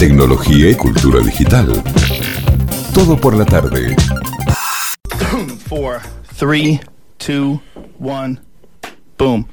tecnología 0.00 0.70
y 0.70 0.74
cultura 0.74 1.20
digital. 1.20 1.70
Todo 2.94 3.20
por 3.20 3.36
la 3.36 3.44
tarde. 3.44 3.94
4, 5.68 6.00
3, 6.38 6.80
2, 7.28 7.60
1, 7.98 8.40
boom. 9.18 9.46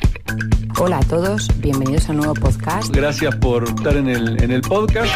Hola 0.80 1.00
a 1.00 1.02
todos, 1.02 1.50
bienvenidos 1.58 2.08
a 2.08 2.14
un 2.14 2.20
nuevo 2.20 2.34
podcast. 2.34 2.96
Gracias 2.96 3.36
por 3.36 3.66
estar 3.66 3.98
en 3.98 4.08
el, 4.08 4.42
en 4.42 4.52
el 4.52 4.62
podcast. 4.62 5.14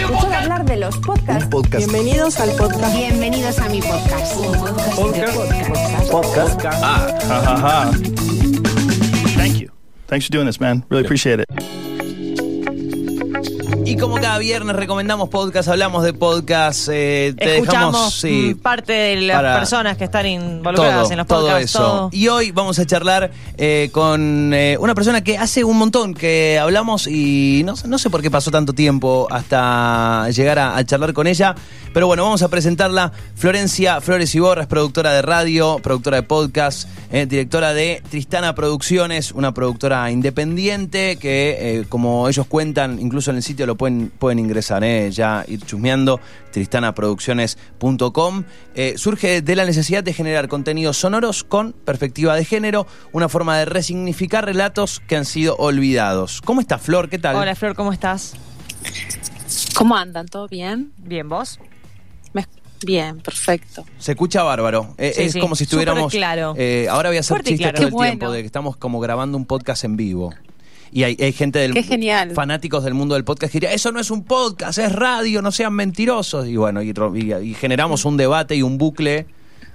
Escuchar 0.00 0.34
hablar 0.34 0.64
de 0.64 0.76
los 0.78 0.96
podcasts. 0.96 1.48
Bienvenidos 1.76 2.40
al 2.40 2.50
podcast. 2.56 2.96
Bienvenidos 2.96 3.60
a 3.60 3.68
mi 3.68 3.80
podcast. 3.80 4.34
Podcast. 4.96 6.10
Podcast. 6.10 6.60
Ah, 6.82 7.06
ha, 7.28 7.38
ha, 7.38 7.84
ha. 7.84 7.92
Thank 9.36 9.60
you. 9.60 9.68
Thanks 10.08 10.26
for 10.26 10.32
doing 10.32 10.46
this, 10.46 10.58
man. 10.58 10.84
Really 10.90 11.04
appreciate 11.04 11.38
it. 11.38 11.91
Y 13.92 13.96
como 13.96 14.16
cada 14.16 14.38
viernes 14.38 14.74
recomendamos 14.76 15.28
podcast, 15.28 15.68
hablamos 15.68 16.02
de 16.04 16.12
podcast, 16.14 16.88
eh, 16.90 17.34
te 17.36 17.56
Escuchamos 17.58 17.92
dejamos 17.92 18.14
sí, 18.14 18.54
mm, 18.54 18.58
parte 18.58 18.92
de 18.92 19.16
las 19.22 19.58
personas 19.58 19.96
que 19.96 20.04
están 20.04 20.26
involucradas 20.26 21.02
todo, 21.04 21.12
en 21.12 21.18
los 21.18 21.26
todo 21.26 21.40
podcasts. 21.42 21.64
eso. 21.70 21.78
todo. 21.78 22.08
Y 22.12 22.28
hoy 22.28 22.50
vamos 22.52 22.78
a 22.78 22.86
charlar 22.86 23.30
eh, 23.58 23.90
con 23.92 24.52
eh, 24.54 24.76
una 24.80 24.94
persona 24.94 25.22
que 25.22 25.36
hace 25.36 25.62
un 25.64 25.76
montón 25.76 26.14
que 26.14 26.58
hablamos 26.58 27.06
y 27.06 27.62
no, 27.64 27.76
sé- 27.76 27.88
no 27.88 27.98
sé 27.98 28.08
por 28.10 28.22
qué 28.22 28.30
pasó 28.30 28.50
tanto 28.50 28.72
tiempo 28.72 29.28
hasta 29.30 30.28
llegar 30.30 30.58
a, 30.58 30.76
a 30.76 30.84
charlar 30.84 31.12
con 31.12 31.26
ella. 31.26 31.54
Pero 31.92 32.06
bueno, 32.06 32.22
vamos 32.24 32.40
a 32.42 32.48
presentarla. 32.48 33.12
Florencia 33.34 34.00
Flores 34.00 34.34
Iborra 34.34 34.62
es 34.62 34.68
productora 34.68 35.12
de 35.12 35.20
radio, 35.20 35.78
productora 35.82 36.16
de 36.16 36.22
podcast, 36.22 36.88
eh, 37.10 37.26
directora 37.26 37.74
de 37.74 38.02
Tristana 38.08 38.54
Producciones, 38.54 39.32
una 39.32 39.52
productora 39.52 40.10
independiente 40.10 41.16
que, 41.16 41.84
como 41.90 42.28
ellos 42.28 42.46
cuentan, 42.46 42.98
incluso 42.98 43.30
en 43.30 43.36
el 43.36 43.42
sitio 43.42 43.66
lo 43.66 43.76
pueden, 43.82 44.10
pueden 44.16 44.38
ingresar, 44.38 44.84
eh, 44.84 45.10
ya 45.10 45.44
ir 45.48 45.58
chusmeando, 45.64 46.20
tristanaproducciones.com. 46.52 48.44
Eh, 48.76 48.94
surge 48.96 49.42
de 49.42 49.56
la 49.56 49.64
necesidad 49.64 50.04
de 50.04 50.12
generar 50.12 50.46
contenidos 50.46 50.98
sonoros 50.98 51.42
con 51.42 51.72
perspectiva 51.72 52.36
de 52.36 52.44
género, 52.44 52.86
una 53.10 53.28
forma 53.28 53.58
de 53.58 53.64
resignificar 53.64 54.44
relatos 54.44 55.00
que 55.08 55.16
han 55.16 55.24
sido 55.24 55.56
olvidados. 55.56 56.40
¿Cómo 56.42 56.60
está 56.60 56.78
Flor? 56.78 57.08
¿Qué 57.08 57.18
tal? 57.18 57.34
Hola 57.34 57.56
Flor, 57.56 57.74
¿cómo 57.74 57.92
estás? 57.92 58.34
¿Cómo 59.74 59.96
andan? 59.96 60.26
¿Todo 60.28 60.46
bien? 60.46 60.92
Bien, 60.98 61.28
¿vos? 61.28 61.58
Me- 62.32 62.46
Bien, 62.86 63.18
perfecto. 63.18 63.84
Se 63.98 64.12
escucha 64.12 64.44
bárbaro. 64.44 64.94
Eh, 64.96 65.12
Sí, 65.16 65.22
es 65.22 65.32
sí. 65.32 65.40
como 65.40 65.56
si 65.56 65.64
estuviéramos. 65.64 66.04
Súper 66.12 66.18
claro. 66.18 66.54
eh, 66.56 66.86
ahora 66.88 67.08
voy 67.10 67.16
a 67.16 67.20
hacer 67.20 67.34
Fuerte 67.34 67.50
chistes 67.50 67.64
claro. 67.66 67.76
todo 67.78 67.86
el 67.88 67.92
bueno. 67.92 68.10
tiempo 68.12 68.30
de 68.32 68.40
que 68.42 68.46
estamos 68.46 68.76
como 68.76 69.00
grabando 69.00 69.36
un 69.36 69.44
podcast 69.46 69.82
en 69.84 69.96
vivo. 69.96 70.32
Y 70.94 71.04
hay, 71.04 71.16
hay 71.18 71.32
gente 71.32 71.58
del 71.58 71.72
Qué 71.72 71.82
genial. 71.82 72.32
fanáticos 72.32 72.84
del 72.84 72.92
mundo 72.94 73.14
del 73.14 73.24
podcast 73.24 73.50
que 73.52 73.60
diría, 73.60 73.72
eso 73.72 73.90
no 73.92 73.98
es 74.00 74.10
un 74.10 74.24
podcast, 74.24 74.78
es 74.78 74.92
radio, 74.92 75.40
no 75.40 75.50
sean 75.50 75.72
mentirosos. 75.72 76.46
Y 76.46 76.56
bueno, 76.56 76.82
y, 76.82 76.92
ro- 76.92 77.16
y- 77.16 77.32
y 77.32 77.54
generamos 77.54 78.04
un 78.04 78.18
debate 78.18 78.54
y 78.56 78.62
un 78.62 78.76
bucle 78.76 79.26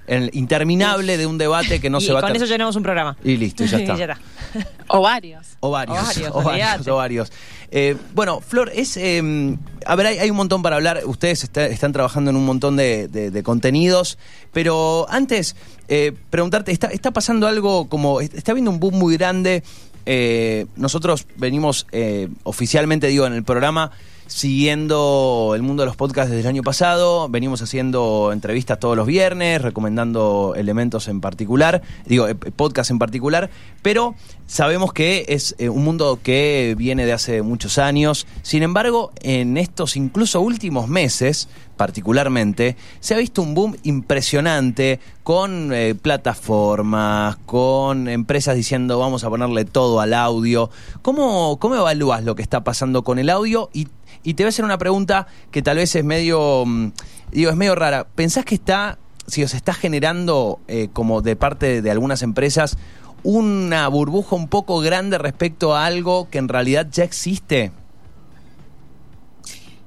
en- 0.06 0.30
interminable 0.32 1.16
de 1.16 1.26
un 1.26 1.36
debate 1.36 1.80
que 1.80 1.90
no 1.90 1.98
y 1.98 2.02
se 2.02 2.12
va 2.12 2.20
a 2.20 2.22
con 2.22 2.32
ter- 2.32 2.42
eso 2.42 2.46
llenamos 2.46 2.76
un 2.76 2.84
programa. 2.84 3.16
Y 3.24 3.36
listo, 3.36 3.64
y 3.64 3.66
ya 3.66 3.78
está. 3.78 3.96
ya 3.96 4.04
está. 4.04 4.20
O 4.90 5.02
varios. 5.02 5.46
Ovarios, 5.60 5.98
Ovarios, 5.98 6.30
ovarios, 6.32 6.46
olvídate. 6.70 6.90
ovarios. 6.90 7.32
Eh, 7.70 7.96
bueno, 8.14 8.40
Flor, 8.40 8.70
es. 8.74 8.96
eh, 8.96 9.56
a 9.84 9.94
ver, 9.96 10.06
hay, 10.06 10.18
hay 10.18 10.30
un 10.30 10.36
montón 10.38 10.62
para 10.62 10.76
hablar. 10.76 11.02
Ustedes 11.04 11.42
está- 11.44 11.66
están 11.66 11.92
trabajando 11.92 12.30
en 12.30 12.36
un 12.36 12.46
montón 12.46 12.76
de, 12.76 13.08
de- 13.08 13.30
de 13.30 13.42
contenidos. 13.42 14.16
Pero 14.52 15.04
antes, 15.10 15.56
eh, 15.88 16.12
preguntarte, 16.30 16.72
¿está, 16.72 16.86
está 16.86 17.10
pasando 17.10 17.46
algo 17.46 17.88
como. 17.90 18.22
Está 18.22 18.52
habiendo 18.52 18.70
un 18.70 18.80
boom 18.80 18.94
muy 18.98 19.16
grande. 19.18 19.62
Eh, 20.10 20.64
nosotros 20.76 21.26
venimos 21.36 21.86
eh, 21.92 22.28
oficialmente, 22.42 23.08
digo, 23.08 23.26
en 23.26 23.34
el 23.34 23.44
programa. 23.44 23.92
Siguiendo 24.28 25.52
el 25.54 25.62
mundo 25.62 25.82
de 25.82 25.86
los 25.86 25.96
podcasts 25.96 26.30
desde 26.30 26.42
el 26.42 26.46
año 26.48 26.62
pasado, 26.62 27.30
venimos 27.30 27.62
haciendo 27.62 28.30
entrevistas 28.30 28.78
todos 28.78 28.94
los 28.94 29.06
viernes, 29.06 29.62
recomendando 29.62 30.52
elementos 30.54 31.08
en 31.08 31.22
particular, 31.22 31.80
digo, 32.04 32.28
eh, 32.28 32.34
podcasts 32.34 32.90
en 32.90 32.98
particular, 32.98 33.48
pero 33.80 34.14
sabemos 34.46 34.92
que 34.92 35.24
es 35.28 35.54
eh, 35.58 35.70
un 35.70 35.82
mundo 35.82 36.20
que 36.22 36.74
viene 36.76 37.06
de 37.06 37.14
hace 37.14 37.40
muchos 37.40 37.78
años. 37.78 38.26
Sin 38.42 38.62
embargo, 38.62 39.12
en 39.22 39.56
estos 39.56 39.96
incluso 39.96 40.42
últimos 40.42 40.88
meses, 40.88 41.48
particularmente, 41.78 42.76
se 43.00 43.14
ha 43.14 43.18
visto 43.18 43.40
un 43.40 43.54
boom 43.54 43.76
impresionante 43.82 45.00
con 45.22 45.72
eh, 45.72 45.94
plataformas, 45.94 47.36
con 47.46 48.08
empresas 48.08 48.56
diciendo 48.56 48.98
vamos 48.98 49.24
a 49.24 49.30
ponerle 49.30 49.64
todo 49.64 50.00
al 50.00 50.12
audio. 50.12 50.68
¿Cómo, 51.00 51.58
¿Cómo 51.58 51.76
evalúas 51.76 52.24
lo 52.24 52.34
que 52.34 52.42
está 52.42 52.62
pasando 52.62 53.04
con 53.04 53.18
el 53.18 53.30
audio? 53.30 53.70
Y, 53.72 53.88
y 54.28 54.34
te 54.34 54.42
voy 54.42 54.48
a 54.48 54.50
hacer 54.50 54.64
una 54.66 54.76
pregunta 54.76 55.26
que 55.50 55.62
tal 55.62 55.78
vez 55.78 55.96
es 55.96 56.04
medio, 56.04 56.64
mm, 56.66 56.92
digo, 57.32 57.50
es 57.50 57.56
medio 57.56 57.74
rara. 57.74 58.06
¿Pensás 58.14 58.44
que 58.44 58.56
está, 58.56 58.98
si 59.26 59.42
os 59.42 59.54
está 59.54 59.72
generando 59.72 60.60
eh, 60.68 60.88
como 60.92 61.22
de 61.22 61.34
parte 61.34 61.80
de 61.80 61.90
algunas 61.90 62.20
empresas 62.22 62.76
una 63.22 63.88
burbuja 63.88 64.36
un 64.36 64.46
poco 64.48 64.80
grande 64.80 65.16
respecto 65.16 65.74
a 65.74 65.86
algo 65.86 66.28
que 66.28 66.36
en 66.36 66.48
realidad 66.48 66.88
ya 66.90 67.04
existe? 67.04 67.72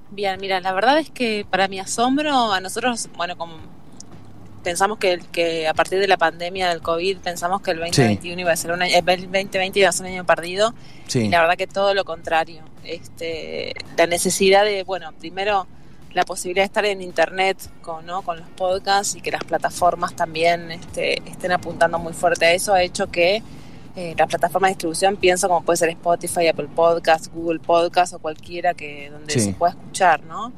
Bien, 0.10 0.40
mira, 0.42 0.60
la 0.60 0.74
verdad 0.74 0.98
es 0.98 1.12
que 1.12 1.46
para 1.50 1.68
mi 1.68 1.80
asombro, 1.80 2.52
a 2.52 2.60
nosotros, 2.60 3.10
bueno, 3.16 3.38
como 3.38 3.54
pensamos 4.64 4.98
que, 4.98 5.20
que 5.32 5.68
a 5.68 5.74
partir 5.76 6.00
de 6.00 6.08
la 6.08 6.18
pandemia 6.18 6.70
del 6.70 6.82
COVID, 6.82 7.20
pensamos 7.20 7.62
que 7.62 7.72
el 7.72 7.78
2021 7.78 8.42
iba 8.42 8.52
a 8.52 8.56
ser 8.56 8.72
un 8.72 8.82
año, 8.82 8.94
el 8.98 9.06
2020 9.06 9.80
iba 9.80 9.90
a 9.90 9.92
ser 9.92 10.08
un 10.08 10.12
año 10.14 10.26
perdido, 10.26 10.74
Sí. 11.08 11.20
y 11.20 11.30
la 11.30 11.42
verdad 11.42 11.58
que 11.58 11.68
todo 11.68 11.94
lo 11.94 12.04
contrario. 12.06 12.62
Este, 12.84 13.74
la 13.98 14.08
necesidad 14.08 14.64
de, 14.66 14.84
bueno, 14.84 15.12
primero 15.20 15.68
la 16.14 16.24
posibilidad 16.26 16.64
de 16.64 16.68
estar 16.68 16.86
en 16.86 17.02
internet 17.02 17.58
con, 17.82 18.06
¿no? 18.06 18.22
con 18.22 18.38
los 18.38 18.48
podcasts 18.50 19.16
y 19.16 19.22
que 19.22 19.32
las 19.32 19.44
plataformas 19.46 20.14
también 20.16 20.70
este, 20.72 21.22
estén 21.30 21.54
apuntando 21.54 22.00
muy 22.00 22.12
fuerte 22.12 22.46
a 22.46 22.52
eso 22.54 22.74
ha 22.74 22.84
hecho 22.84 23.08
que 23.10 23.42
eh, 23.96 24.14
las 24.18 24.28
plataformas 24.28 24.70
de 24.70 24.74
distribución 24.74 25.16
pienso 25.16 25.48
como 25.48 25.64
puede 25.64 25.78
ser 25.78 25.90
Spotify, 25.90 26.48
Apple 26.50 26.68
Podcasts, 26.76 27.30
Google 27.34 27.60
Podcasts 27.60 28.14
o 28.14 28.20
cualquiera 28.20 28.74
que 28.74 29.10
donde 29.10 29.32
Sí. 29.34 29.40
se 29.40 29.54
pueda 29.54 29.72
escuchar, 29.72 30.24
¿no? 30.24 30.52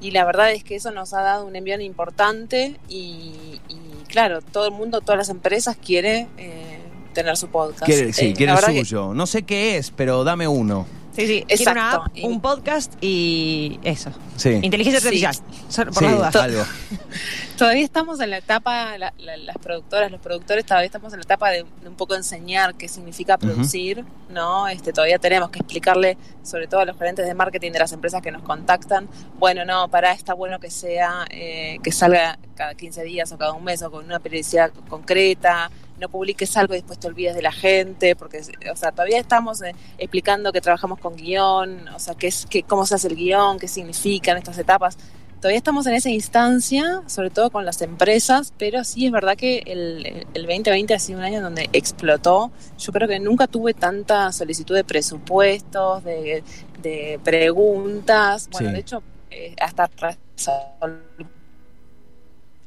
Y 0.00 0.12
la 0.12 0.24
verdad 0.24 0.52
es 0.52 0.62
que 0.64 0.76
eso 0.76 0.90
nos 0.92 1.12
ha 1.12 1.22
dado 1.22 1.44
un 1.44 1.56
envío 1.56 1.78
importante 1.80 2.76
y, 2.88 3.60
y, 3.68 4.04
claro, 4.08 4.40
todo 4.42 4.66
el 4.66 4.72
mundo, 4.72 5.00
todas 5.00 5.18
las 5.18 5.28
empresas 5.28 5.76
quiere 5.76 6.26
eh, 6.38 6.78
tener 7.14 7.36
su 7.36 7.48
podcast. 7.48 7.84
Quiere, 7.84 8.12
sí, 8.12 8.26
Eh, 8.28 8.32
quiere 8.34 8.52
el 8.52 8.58
que- 8.58 8.84
suyo. 8.84 9.12
No 9.12 9.26
sé 9.26 9.42
qué 9.42 9.76
es, 9.76 9.90
pero 9.90 10.22
dame 10.24 10.46
uno. 10.48 10.86
Sí, 11.20 11.26
sí. 11.26 11.44
Quiero 11.56 11.72
una 11.72 11.80
Exacto. 11.90 12.02
app, 12.06 12.24
un 12.24 12.40
podcast 12.40 12.92
y 13.00 13.78
eso. 13.82 14.10
Sí. 14.36 14.58
Inteligencia 14.62 15.00
Sí. 15.00 15.06
artificial. 15.06 15.34
Solo 15.68 15.92
por 15.92 16.02
Sí, 16.02 16.08
las 16.08 16.16
dudas. 16.16 16.36
algo. 16.36 16.62
Todavía 17.56 17.84
estamos 17.84 18.20
en 18.20 18.30
la 18.30 18.38
etapa, 18.38 18.96
la- 18.96 19.12
la- 19.18 19.36
las 19.36 19.58
productoras, 19.58 20.10
los 20.10 20.20
productores, 20.20 20.64
todavía 20.64 20.86
estamos 20.86 21.12
en 21.12 21.18
la 21.18 21.24
etapa 21.24 21.50
de, 21.50 21.66
de 21.82 21.88
un 21.88 21.94
poco 21.94 22.14
enseñar 22.14 22.74
qué 22.74 22.88
significa 22.88 23.36
producir, 23.36 24.02
¿no? 24.30 24.66
Este, 24.68 24.92
todavía 24.94 25.18
tenemos 25.18 25.50
que 25.50 25.58
explicarle, 25.58 26.16
sobre 26.42 26.66
todo 26.68 26.80
a 26.80 26.84
los 26.86 26.96
gerentes 26.96 27.26
de 27.26 27.34
marketing 27.34 27.72
de 27.72 27.80
las 27.80 27.92
empresas 27.92 28.22
que 28.22 28.30
nos 28.30 28.42
contactan, 28.42 29.08
bueno, 29.38 29.66
no, 29.66 29.88
para 29.88 30.12
está 30.12 30.32
bueno 30.32 30.58
que 30.58 30.70
sea, 30.70 31.26
eh, 31.30 31.78
que 31.82 31.92
salga 31.92 32.38
cada 32.54 32.74
15 32.74 33.02
días 33.02 33.30
o 33.32 33.36
cada 33.36 33.52
un 33.52 33.62
mes 33.64 33.82
o 33.82 33.90
con 33.90 34.06
una 34.06 34.20
periodicidad 34.20 34.72
concreta, 34.88 35.70
no 36.00 36.08
publiques 36.08 36.56
algo 36.56 36.74
y 36.74 36.78
después 36.78 36.98
te 36.98 37.06
olvides 37.06 37.34
de 37.34 37.42
la 37.42 37.52
gente, 37.52 38.16
porque, 38.16 38.40
o 38.72 38.76
sea, 38.76 38.90
todavía 38.92 39.18
estamos 39.18 39.62
eh, 39.62 39.74
explicando 39.98 40.52
que 40.52 40.60
trabajamos 40.60 40.98
con 40.98 41.14
guion, 41.16 41.88
o 41.88 41.98
sea, 41.98 42.14
qué 42.14 42.26
es, 42.28 42.46
qué, 42.50 42.62
cómo 42.62 42.86
se 42.86 42.94
hace 42.96 43.08
el 43.08 43.16
guion, 43.16 43.58
qué 43.58 43.68
significan 43.68 44.36
estas 44.36 44.58
etapas 44.58 44.96
todavía 45.40 45.58
estamos 45.58 45.86
en 45.86 45.94
esa 45.94 46.10
instancia, 46.10 47.02
sobre 47.06 47.30
todo 47.30 47.50
con 47.50 47.64
las 47.64 47.80
empresas, 47.82 48.52
pero 48.58 48.84
sí 48.84 49.06
es 49.06 49.12
verdad 49.12 49.36
que 49.36 49.62
el, 49.66 50.26
el 50.34 50.46
2020 50.46 50.94
ha 50.94 50.98
sido 50.98 51.18
un 51.18 51.24
año 51.24 51.38
en 51.38 51.42
donde 51.44 51.70
explotó. 51.72 52.50
Yo 52.78 52.92
creo 52.92 53.08
que 53.08 53.18
nunca 53.18 53.46
tuve 53.46 53.72
tanta 53.74 54.30
solicitud 54.32 54.74
de 54.74 54.84
presupuestos, 54.84 56.04
de, 56.04 56.44
de 56.82 57.18
preguntas. 57.24 58.48
Bueno, 58.52 58.68
Sí. 58.68 58.74
de 58.74 58.80
hecho, 58.80 59.02
eh, 59.30 59.56
hasta 59.60 59.90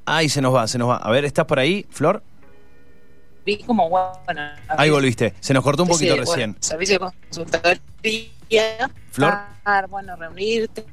Ay, 0.05 0.27
se 0.29 0.41
nos 0.41 0.53
va, 0.53 0.67
se 0.67 0.77
nos 0.77 0.89
va. 0.89 0.97
A 0.97 1.11
ver, 1.11 1.25
¿estás 1.25 1.45
por 1.45 1.59
ahí, 1.59 1.85
Flor? 1.89 2.23
Vi 3.45 3.57
como, 3.63 3.89
bueno... 3.89 4.13
Ahí 4.69 4.89
volviste. 4.89 5.33
Se 5.39 5.53
nos 5.53 5.63
cortó 5.63 5.83
un 5.83 5.89
poquito 5.89 6.13
Sí, 6.13 6.19
bueno, 6.19 6.31
recién. 6.31 6.57
servicio 6.59 6.99
de 6.99 7.11
consultoría. 7.29 8.89
Flor. 9.11 9.33
estar, 9.57 9.87
Bueno, 9.89 10.15
reunirte. 10.15 10.85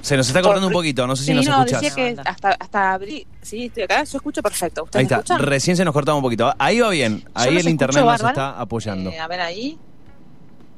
Se 0.00 0.16
nos 0.16 0.26
está 0.26 0.40
cortando 0.40 0.68
un 0.68 0.72
poquito, 0.72 1.06
no 1.06 1.14
sé 1.16 1.22
si 1.24 1.28
Sí, 1.28 1.34
nos 1.34 1.46
no, 1.46 1.58
escuchás. 1.58 1.82
decía 1.82 1.94
que 1.94 2.20
hasta, 2.24 2.50
hasta 2.58 2.92
abril... 2.94 3.26
Sí, 3.42 3.66
estoy 3.66 3.82
acá, 3.84 4.02
yo 4.04 4.16
escucho 4.16 4.42
perfecto. 4.42 4.84
¿Ustedes 4.84 5.00
Ahí 5.00 5.04
está, 5.04 5.16
escuchan? 5.16 5.38
recién 5.40 5.76
se 5.76 5.84
nos 5.84 5.92
cortaba 5.92 6.16
un 6.16 6.22
poquito. 6.22 6.52
Ahí 6.58 6.80
va 6.80 6.88
bien, 6.90 7.28
ahí 7.34 7.56
el 7.58 7.68
internet 7.68 7.96
escucho 8.04 8.22
nos 8.22 8.30
está 8.30 8.58
apoyando. 8.58 9.10
Eh, 9.10 9.18
a 9.18 9.28
ver 9.28 9.40
ahí. 9.40 9.78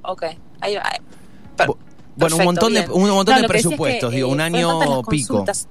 Ok, 0.03 0.25
ahí 0.61 0.75
va. 0.77 0.83
Per- 1.57 1.69
Bu- 1.69 1.77
Bueno, 2.17 2.37
un 2.37 2.45
montón 2.45 2.75
de, 2.75 2.81
un 2.91 3.09
montón 3.11 3.35
No, 3.37 3.41
de 3.41 3.47
es 3.47 3.47
que, 3.47 3.49
presupuestos, 3.49 4.13
digo, 4.13 4.29
eh, 4.29 4.33
un 4.33 4.41
año 4.41 5.03
pico. 5.05 5.35
consultas. 5.35 5.69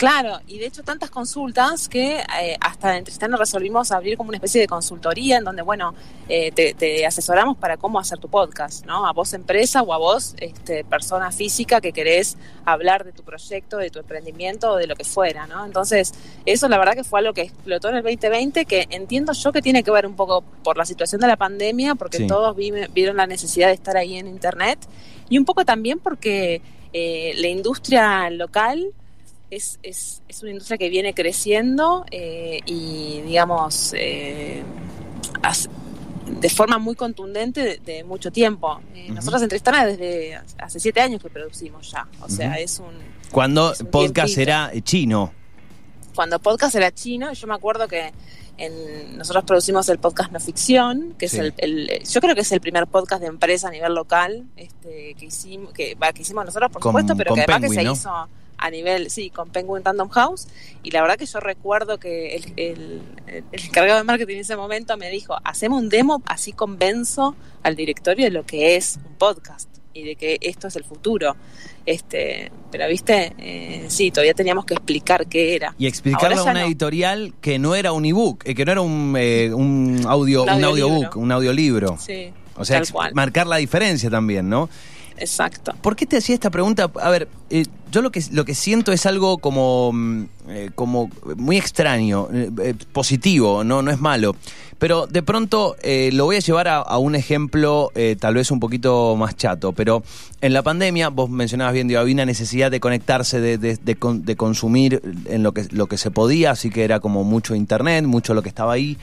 Claro, 0.00 0.40
y 0.46 0.58
de 0.58 0.64
hecho 0.64 0.82
tantas 0.82 1.10
consultas 1.10 1.86
que 1.86 2.20
eh, 2.40 2.56
hasta 2.62 2.96
en 2.96 3.04
Tristana 3.04 3.36
resolvimos 3.36 3.92
abrir 3.92 4.16
como 4.16 4.30
una 4.30 4.38
especie 4.38 4.58
de 4.58 4.66
consultoría 4.66 5.36
en 5.36 5.44
donde, 5.44 5.60
bueno, 5.60 5.94
eh, 6.26 6.52
te, 6.52 6.72
te 6.72 7.04
asesoramos 7.04 7.58
para 7.58 7.76
cómo 7.76 8.00
hacer 8.00 8.18
tu 8.18 8.30
podcast, 8.30 8.86
¿no? 8.86 9.06
A 9.06 9.12
vos 9.12 9.34
empresa 9.34 9.82
o 9.82 9.92
a 9.92 9.98
vos 9.98 10.34
este, 10.38 10.84
persona 10.84 11.30
física 11.32 11.82
que 11.82 11.92
querés 11.92 12.38
hablar 12.64 13.04
de 13.04 13.12
tu 13.12 13.22
proyecto, 13.24 13.76
de 13.76 13.90
tu 13.90 13.98
emprendimiento 13.98 14.70
o 14.70 14.76
de 14.76 14.86
lo 14.86 14.96
que 14.96 15.04
fuera, 15.04 15.46
¿no? 15.46 15.66
Entonces, 15.66 16.14
eso 16.46 16.66
la 16.68 16.78
verdad 16.78 16.94
que 16.94 17.04
fue 17.04 17.18
algo 17.20 17.34
que 17.34 17.42
explotó 17.42 17.90
en 17.90 17.96
el 17.96 18.02
2020, 18.02 18.64
que 18.64 18.86
entiendo 18.88 19.34
yo 19.34 19.52
que 19.52 19.60
tiene 19.60 19.82
que 19.82 19.90
ver 19.90 20.06
un 20.06 20.16
poco 20.16 20.40
por 20.64 20.78
la 20.78 20.86
situación 20.86 21.20
de 21.20 21.26
la 21.26 21.36
pandemia, 21.36 21.94
porque 21.94 22.16
Sí. 22.16 22.26
todos 22.26 22.56
vi- 22.56 22.72
vieron 22.94 23.18
la 23.18 23.26
necesidad 23.26 23.66
de 23.68 23.74
estar 23.74 23.98
ahí 23.98 24.16
en 24.16 24.28
Internet, 24.28 24.78
y 25.28 25.36
un 25.36 25.44
poco 25.44 25.66
también 25.66 25.98
porque 25.98 26.62
eh, 26.94 27.34
la 27.36 27.48
industria 27.48 28.30
local 28.30 28.94
es, 29.50 29.78
es, 29.82 30.22
es 30.28 30.42
una 30.42 30.52
industria 30.52 30.78
que 30.78 30.88
viene 30.88 31.12
creciendo 31.14 32.04
eh, 32.10 32.60
y, 32.66 33.20
digamos, 33.22 33.92
eh, 33.96 34.62
de 36.40 36.48
forma 36.50 36.78
muy 36.78 36.94
contundente 36.94 37.60
de, 37.62 37.76
de 37.78 38.04
mucho 38.04 38.30
tiempo. 38.30 38.80
Eh. 38.94 39.08
Nosotros 39.10 39.42
en 39.42 39.48
Tristana 39.48 39.84
desde 39.86 40.36
hace 40.58 40.78
siete 40.78 41.00
años 41.00 41.20
que 41.22 41.28
producimos 41.28 41.90
ya. 41.90 42.06
O 42.20 42.28
sea, 42.28 42.54
es 42.54 42.78
un... 42.78 42.94
Cuando 43.32 43.72
Es 43.72 43.80
un 43.80 43.88
podcast 43.88 44.34
tiempito. 44.34 44.40
era 44.42 44.72
chino. 44.82 45.32
Cuando 46.14 46.38
podcast 46.38 46.74
era 46.74 46.92
chino, 46.92 47.32
yo 47.32 47.46
me 47.46 47.54
acuerdo 47.54 47.88
que 47.88 48.12
en, 48.58 49.16
nosotros 49.16 49.44
producimos 49.44 49.88
el 49.88 49.98
podcast 49.98 50.32
No 50.32 50.38
Ficción, 50.40 51.14
que 51.18 51.28
Sí. 51.28 51.38
es 51.38 51.42
el, 51.42 51.54
el- 51.58 52.02
yo 52.04 52.20
creo 52.20 52.34
que 52.34 52.42
es 52.42 52.52
el 52.52 52.60
primer 52.60 52.86
podcast 52.86 53.22
de 53.22 53.28
empresa 53.28 53.68
a 53.68 53.70
nivel 53.70 53.94
local 53.94 54.44
este, 54.56 55.14
que 55.18 55.26
hicimos, 55.26 55.72
que, 55.72 55.96
que 56.14 56.22
hicimos 56.22 56.44
nosotros, 56.44 56.70
por 56.70 56.82
Con- 56.82 56.90
supuesto, 56.92 57.16
pero 57.16 57.34
que 57.34 57.40
además 57.42 57.60
que 57.70 57.74
se 57.74 57.82
hizo 57.84 58.28
a 58.60 58.70
nivel, 58.70 59.10
sí, 59.10 59.30
con 59.30 59.50
Penguin 59.50 59.84
Random 59.84 60.08
House. 60.10 60.46
Y 60.82 60.90
la 60.90 61.02
verdad 61.02 61.16
que 61.16 61.26
yo 61.26 61.40
recuerdo 61.40 61.98
que 61.98 62.36
el, 62.36 62.52
el- 62.56 63.02
el 63.26 63.44
encargado 63.64 63.98
de 63.98 64.04
marketing 64.04 64.34
en 64.34 64.40
ese 64.40 64.56
momento 64.56 64.96
me 64.96 65.08
dijo, 65.10 65.36
hacemos 65.44 65.80
un 65.82 65.88
demo, 65.88 66.22
así 66.26 66.52
convenzo 66.52 67.34
al 67.62 67.76
directorio 67.76 68.24
de 68.26 68.30
lo 68.30 68.44
que 68.44 68.76
es 68.76 68.98
un 69.04 69.14
podcast 69.16 69.68
y 69.94 70.02
de 70.04 70.16
que 70.16 70.38
esto 70.40 70.68
es 70.68 70.76
el 70.76 70.84
futuro. 70.84 71.36
Este, 71.86 72.52
pero 72.70 72.86
viste, 72.88 73.32
Eh, 73.38 73.86
sí, 73.88 74.10
todavía 74.10 74.34
teníamos 74.34 74.64
que 74.64 74.74
explicar 74.74 75.26
qué 75.26 75.54
era. 75.56 75.74
Y 75.78 75.86
explicarle 75.86 76.36
a 76.38 76.42
una 76.42 76.52
no. 76.54 76.60
editorial 76.66 77.32
que 77.40 77.58
no 77.58 77.74
era 77.74 77.92
un 77.92 78.04
ebook, 78.04 78.42
eh, 78.46 78.54
que 78.54 78.64
no 78.64 78.72
era 78.72 78.80
un, 78.82 79.14
eh, 79.18 79.52
un 79.52 80.02
audio, 80.06 80.42
Un 80.44 80.62
audiobook, 80.64 81.16
un 81.16 81.32
audiolibro. 81.32 81.96
Sí, 81.98 82.32
O 82.56 82.64
sea, 82.64 82.82
cual. 82.92 83.12
marcar 83.14 83.46
la 83.46 83.56
diferencia 83.56 84.10
también, 84.10 84.48
¿no? 84.48 84.68
Exacto. 85.20 85.72
¿Por 85.80 85.94
qué 85.96 86.06
te 86.06 86.16
hacía 86.16 86.34
esta 86.34 86.50
pregunta? 86.50 86.90
A 87.00 87.10
ver, 87.10 87.28
eh, 87.50 87.64
yo 87.92 88.02
lo 88.02 88.10
que, 88.10 88.22
lo 88.32 88.44
que 88.44 88.54
siento 88.54 88.90
es 88.92 89.06
algo 89.06 89.38
como, 89.38 89.92
mm, 89.92 90.24
eh, 90.48 90.70
como 90.74 91.10
muy 91.36 91.56
extraño, 91.56 92.28
eh, 92.32 92.50
eh, 92.62 92.74
positivo, 92.92 93.62
no, 93.64 93.82
no 93.82 93.90
es 93.90 94.00
malo. 94.00 94.34
Pero 94.78 95.06
de 95.06 95.22
pronto 95.22 95.76
lo 96.12 96.24
voy 96.24 96.36
a 96.36 96.40
llevar 96.40 96.66
a, 96.68 96.96
un 96.96 97.14
ejemplo 97.14 97.92
tal 98.18 98.32
vez 98.34 98.50
un 98.50 98.60
poquito 98.60 99.14
más 99.14 99.36
chato. 99.36 99.72
Pero 99.72 100.02
en 100.40 100.54
la 100.54 100.62
pandemia, 100.62 101.10
vos 101.10 101.28
mencionabas 101.28 101.74
bien, 101.74 101.86
digo, 101.86 102.00
había 102.00 102.14
una 102.14 102.24
necesidad 102.24 102.70
de 102.70 102.80
conectarse, 102.80 103.42
de, 103.42 103.58
de- 103.58 103.76
de 103.76 103.96
con- 103.96 104.24
de 104.24 104.36
consumir 104.36 105.02
en 105.26 105.42
lo 105.42 105.52
que, 105.52 105.66
lo 105.70 105.86
que 105.86 105.98
se 105.98 106.10
podía, 106.10 106.52
así 106.52 106.70
que 106.70 106.82
era 106.82 106.98
como 106.98 107.24
mucho 107.24 107.54
internet, 107.54 108.06
mucho 108.06 108.32
lo 108.32 108.40
que 108.40 108.48
estaba 108.48 108.72
ahí. 108.72 108.96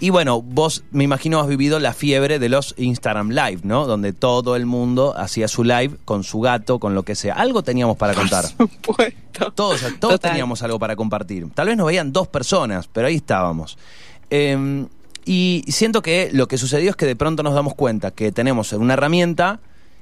Y 0.00 0.10
bueno, 0.10 0.42
vos 0.42 0.84
me 0.92 1.04
imagino 1.04 1.40
has 1.40 1.48
vivido 1.48 1.80
la 1.80 1.92
fiebre 1.92 2.38
de 2.38 2.48
los 2.48 2.74
Instagram 2.76 3.30
Live, 3.30 3.60
¿no? 3.64 3.86
Donde 3.86 4.12
todo 4.12 4.54
el 4.54 4.64
mundo 4.64 5.14
hacía 5.16 5.48
su 5.48 5.64
live 5.64 5.96
con 6.04 6.22
su 6.22 6.40
gato, 6.40 6.78
con 6.78 6.94
lo 6.94 7.02
que 7.02 7.16
sea. 7.16 7.34
Algo 7.34 7.62
teníamos 7.62 7.96
para 7.96 8.14
contar. 8.14 8.44
supuesto. 8.46 9.52
Todos, 9.52 9.80
todos 9.80 10.14
Total. 10.14 10.30
teníamos 10.30 10.62
algo 10.62 10.78
para 10.78 10.94
compartir. 10.94 11.48
Tal 11.52 11.66
vez 11.66 11.76
nos 11.76 11.86
veían 11.86 12.12
dos 12.12 12.28
personas, 12.28 12.88
pero 12.88 13.08
ahí 13.08 13.16
estábamos. 13.16 13.76
Eh, 14.30 14.86
y 15.28 15.62
siento 15.68 16.00
que 16.00 16.30
lo 16.32 16.48
que 16.48 16.56
sucedió 16.56 16.88
es 16.88 16.96
que 16.96 17.04
de 17.04 17.14
pronto 17.14 17.42
nos 17.42 17.52
damos 17.52 17.74
cuenta 17.74 18.12
que 18.12 18.32
tenemos 18.32 18.72
una 18.72 18.94
herramienta 18.94 19.60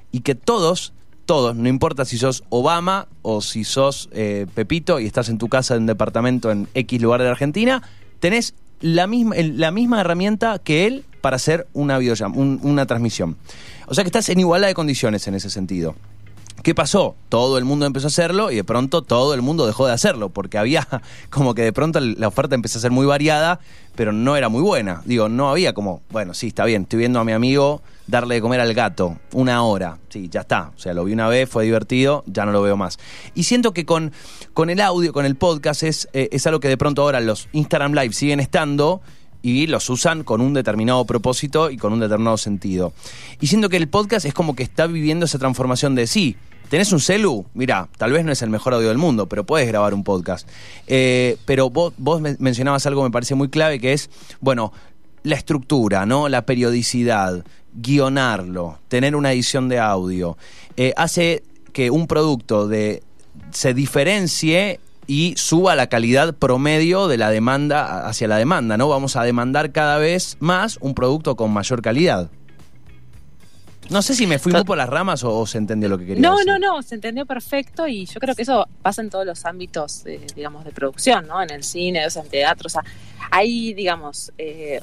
y 0.09 0.21
que 0.21 0.35
todos, 0.35 0.93
todos, 1.25 1.53
no 1.53 1.67
importa 1.67 2.05
si 2.05 2.17
sos 2.17 2.45
Obama 2.47 3.07
o 3.23 3.41
si 3.41 3.65
sos 3.65 4.07
eh, 4.13 4.47
Pepito 4.55 5.01
y 5.01 5.05
estás 5.05 5.27
en 5.27 5.37
tu 5.37 5.49
casa 5.49 5.75
en 5.75 5.81
un 5.81 5.87
departamento 5.87 6.49
en 6.49 6.69
X 6.73 7.01
lugar 7.01 7.19
de 7.19 7.25
la 7.25 7.31
Argentina, 7.31 7.83
tenés 8.21 8.53
la 8.81 9.07
misma, 9.07 9.35
la 9.37 9.71
misma 9.71 10.01
herramienta 10.01 10.59
que 10.59 10.85
él 10.87 11.05
para 11.21 11.35
hacer 11.35 11.67
una 11.73 11.99
videollam- 11.99 12.35
un- 12.35 12.59
una 12.63 12.85
transmisión. 12.85 13.37
O 13.87 13.93
sea 13.93 14.03
que 14.03 14.09
estás 14.09 14.29
en 14.29 14.39
igualdad 14.39 14.67
de 14.67 14.73
condiciones 14.73 15.27
en 15.27 15.35
ese 15.35 15.49
sentido. 15.49 15.95
¿Qué 16.63 16.73
pasó? 16.75 17.15
Todo 17.29 17.57
el 17.57 17.65
mundo 17.65 17.85
empezó 17.85 18.07
a 18.07 18.09
hacerlo 18.09 18.51
y 18.51 18.55
de 18.55 18.63
pronto 18.63 19.01
todo 19.03 19.33
el 19.33 19.41
mundo 19.41 19.67
dejó 19.67 19.85
de 19.87 19.93
hacerlo, 19.93 20.29
porque 20.29 20.57
había 20.57 20.87
como 21.29 21.53
que 21.53 21.61
de 21.61 21.71
pronto 21.73 21.99
la 21.99 22.27
oferta 22.27 22.55
empezó 22.55 22.79
a 22.79 22.81
ser 22.81 22.91
muy 22.91 23.05
variada, 23.05 23.59
pero 23.95 24.11
no 24.11 24.35
era 24.35 24.49
muy 24.49 24.61
buena. 24.61 25.01
Digo, 25.05 25.29
no 25.29 25.49
había 25.49 25.73
como, 25.73 26.01
bueno, 26.09 26.33
sí, 26.33 26.47
está 26.47 26.65
bien, 26.65 26.83
estoy 26.83 26.99
viendo 26.99 27.19
a 27.19 27.23
mi 27.23 27.31
amigo 27.31 27.81
darle 28.07 28.35
de 28.35 28.41
comer 28.41 28.59
al 28.59 28.73
gato 28.73 29.17
una 29.33 29.61
hora, 29.63 29.99
sí, 30.09 30.29
ya 30.29 30.41
está. 30.41 30.71
O 30.75 30.79
sea, 30.79 30.93
lo 30.93 31.03
vi 31.03 31.13
una 31.13 31.27
vez, 31.27 31.49
fue 31.49 31.65
divertido, 31.65 32.23
ya 32.25 32.45
no 32.45 32.51
lo 32.51 32.61
veo 32.61 32.77
más. 32.77 32.97
Y 33.35 33.43
siento 33.43 33.73
que 33.73 33.85
con, 33.85 34.11
con 34.53 34.69
el 34.69 34.81
audio, 34.81 35.13
con 35.13 35.25
el 35.25 35.35
podcast, 35.35 35.83
es, 35.83 36.07
eh, 36.13 36.29
es 36.31 36.47
algo 36.47 36.59
que 36.59 36.69
de 36.69 36.77
pronto 36.77 37.01
ahora 37.03 37.19
los 37.19 37.49
Instagram 37.51 37.93
Live 37.93 38.13
siguen 38.13 38.39
estando 38.39 39.01
y 39.41 39.67
los 39.67 39.89
usan 39.89 40.23
con 40.23 40.41
un 40.41 40.53
determinado 40.53 41.05
propósito 41.05 41.69
y 41.69 41.77
con 41.77 41.93
un 41.93 41.99
determinado 41.99 42.37
sentido. 42.37 42.93
Y 43.39 43.47
siento 43.47 43.69
que 43.69 43.77
el 43.77 43.87
podcast 43.87 44.25
es 44.25 44.33
como 44.33 44.55
que 44.55 44.63
está 44.63 44.87
viviendo 44.87 45.25
esa 45.25 45.37
transformación 45.37 45.93
de 45.95 46.07
sí. 46.07 46.35
¿Tenés 46.69 46.91
un 46.91 46.99
celu? 46.99 47.45
Mira, 47.53 47.87
tal 47.97 48.11
vez 48.11 48.25
no 48.25 48.31
es 48.33 48.41
el 48.41 48.49
mejor 48.49 48.73
audio 48.73 48.89
del 48.89 48.97
mundo, 48.97 49.27
pero 49.29 49.45
puedes 49.45 49.67
grabar 49.69 49.93
un 49.93 50.03
podcast. 50.03 50.45
Eh, 50.87 51.37
pero 51.45 51.69
vos, 51.69 51.93
vos 51.97 52.19
men- 52.19 52.35
mencionabas 52.39 52.85
algo 52.87 53.01
que 53.03 53.09
me 53.09 53.11
parece 53.11 53.35
muy 53.35 53.47
clave, 53.47 53.79
que 53.79 53.93
es, 53.93 54.09
bueno, 54.41 54.73
la 55.23 55.35
estructura, 55.35 56.05
¿no? 56.05 56.27
La 56.27 56.45
periodicidad, 56.45 57.45
guionarlo, 57.73 58.79
tener 58.87 59.15
una 59.15 59.31
edición 59.31 59.69
de 59.69 59.79
audio, 59.79 60.37
eh, 60.77 60.93
hace 60.97 61.43
que 61.73 61.91
un 61.91 62.07
producto 62.07 62.67
de 62.67 63.03
se 63.51 63.73
diferencie 63.73 64.79
y 65.05 65.33
suba 65.37 65.75
la 65.75 65.87
calidad 65.87 66.33
promedio 66.33 67.07
de 67.07 67.17
la 67.17 67.29
demanda 67.29 68.07
hacia 68.07 68.27
la 68.27 68.37
demanda, 68.37 68.77
¿no? 68.77 68.89
Vamos 68.89 69.15
a 69.15 69.23
demandar 69.23 69.71
cada 69.71 69.97
vez 69.97 70.37
más 70.39 70.77
un 70.81 70.93
producto 70.93 71.35
con 71.35 71.51
mayor 71.51 71.81
calidad. 71.81 72.29
No 73.89 74.01
sé 74.01 74.15
si 74.15 74.27
me 74.27 74.37
fui 74.37 74.51
muy 74.51 74.65
por 74.65 74.77
las 74.77 74.89
ramas 74.89 75.23
o, 75.23 75.33
o 75.33 75.45
se 75.45 75.57
entendió 75.59 75.87
lo 75.87 75.97
que 75.97 76.05
quería 76.07 76.21
No, 76.21 76.35
decir. 76.37 76.47
no, 76.51 76.59
no, 76.59 76.81
se 76.81 76.95
entendió 76.95 77.25
perfecto 77.25 77.87
y 77.87 78.05
yo 78.05 78.19
creo 78.19 78.35
que 78.35 78.41
eso 78.41 78.67
pasa 78.81 79.01
en 79.01 79.09
todos 79.09 79.25
los 79.25 79.45
ámbitos, 79.45 80.03
digamos, 80.35 80.65
de 80.65 80.71
producción, 80.71 81.25
¿no? 81.25 81.41
En 81.41 81.49
el 81.51 81.63
cine, 81.63 82.05
o 82.05 82.09
sea, 82.09 82.23
en 82.23 82.27
teatro, 82.29 82.65
o 82.67 82.69
sea, 82.69 82.83
hay, 83.31 83.73
digamos, 83.73 84.33
eh, 84.37 84.81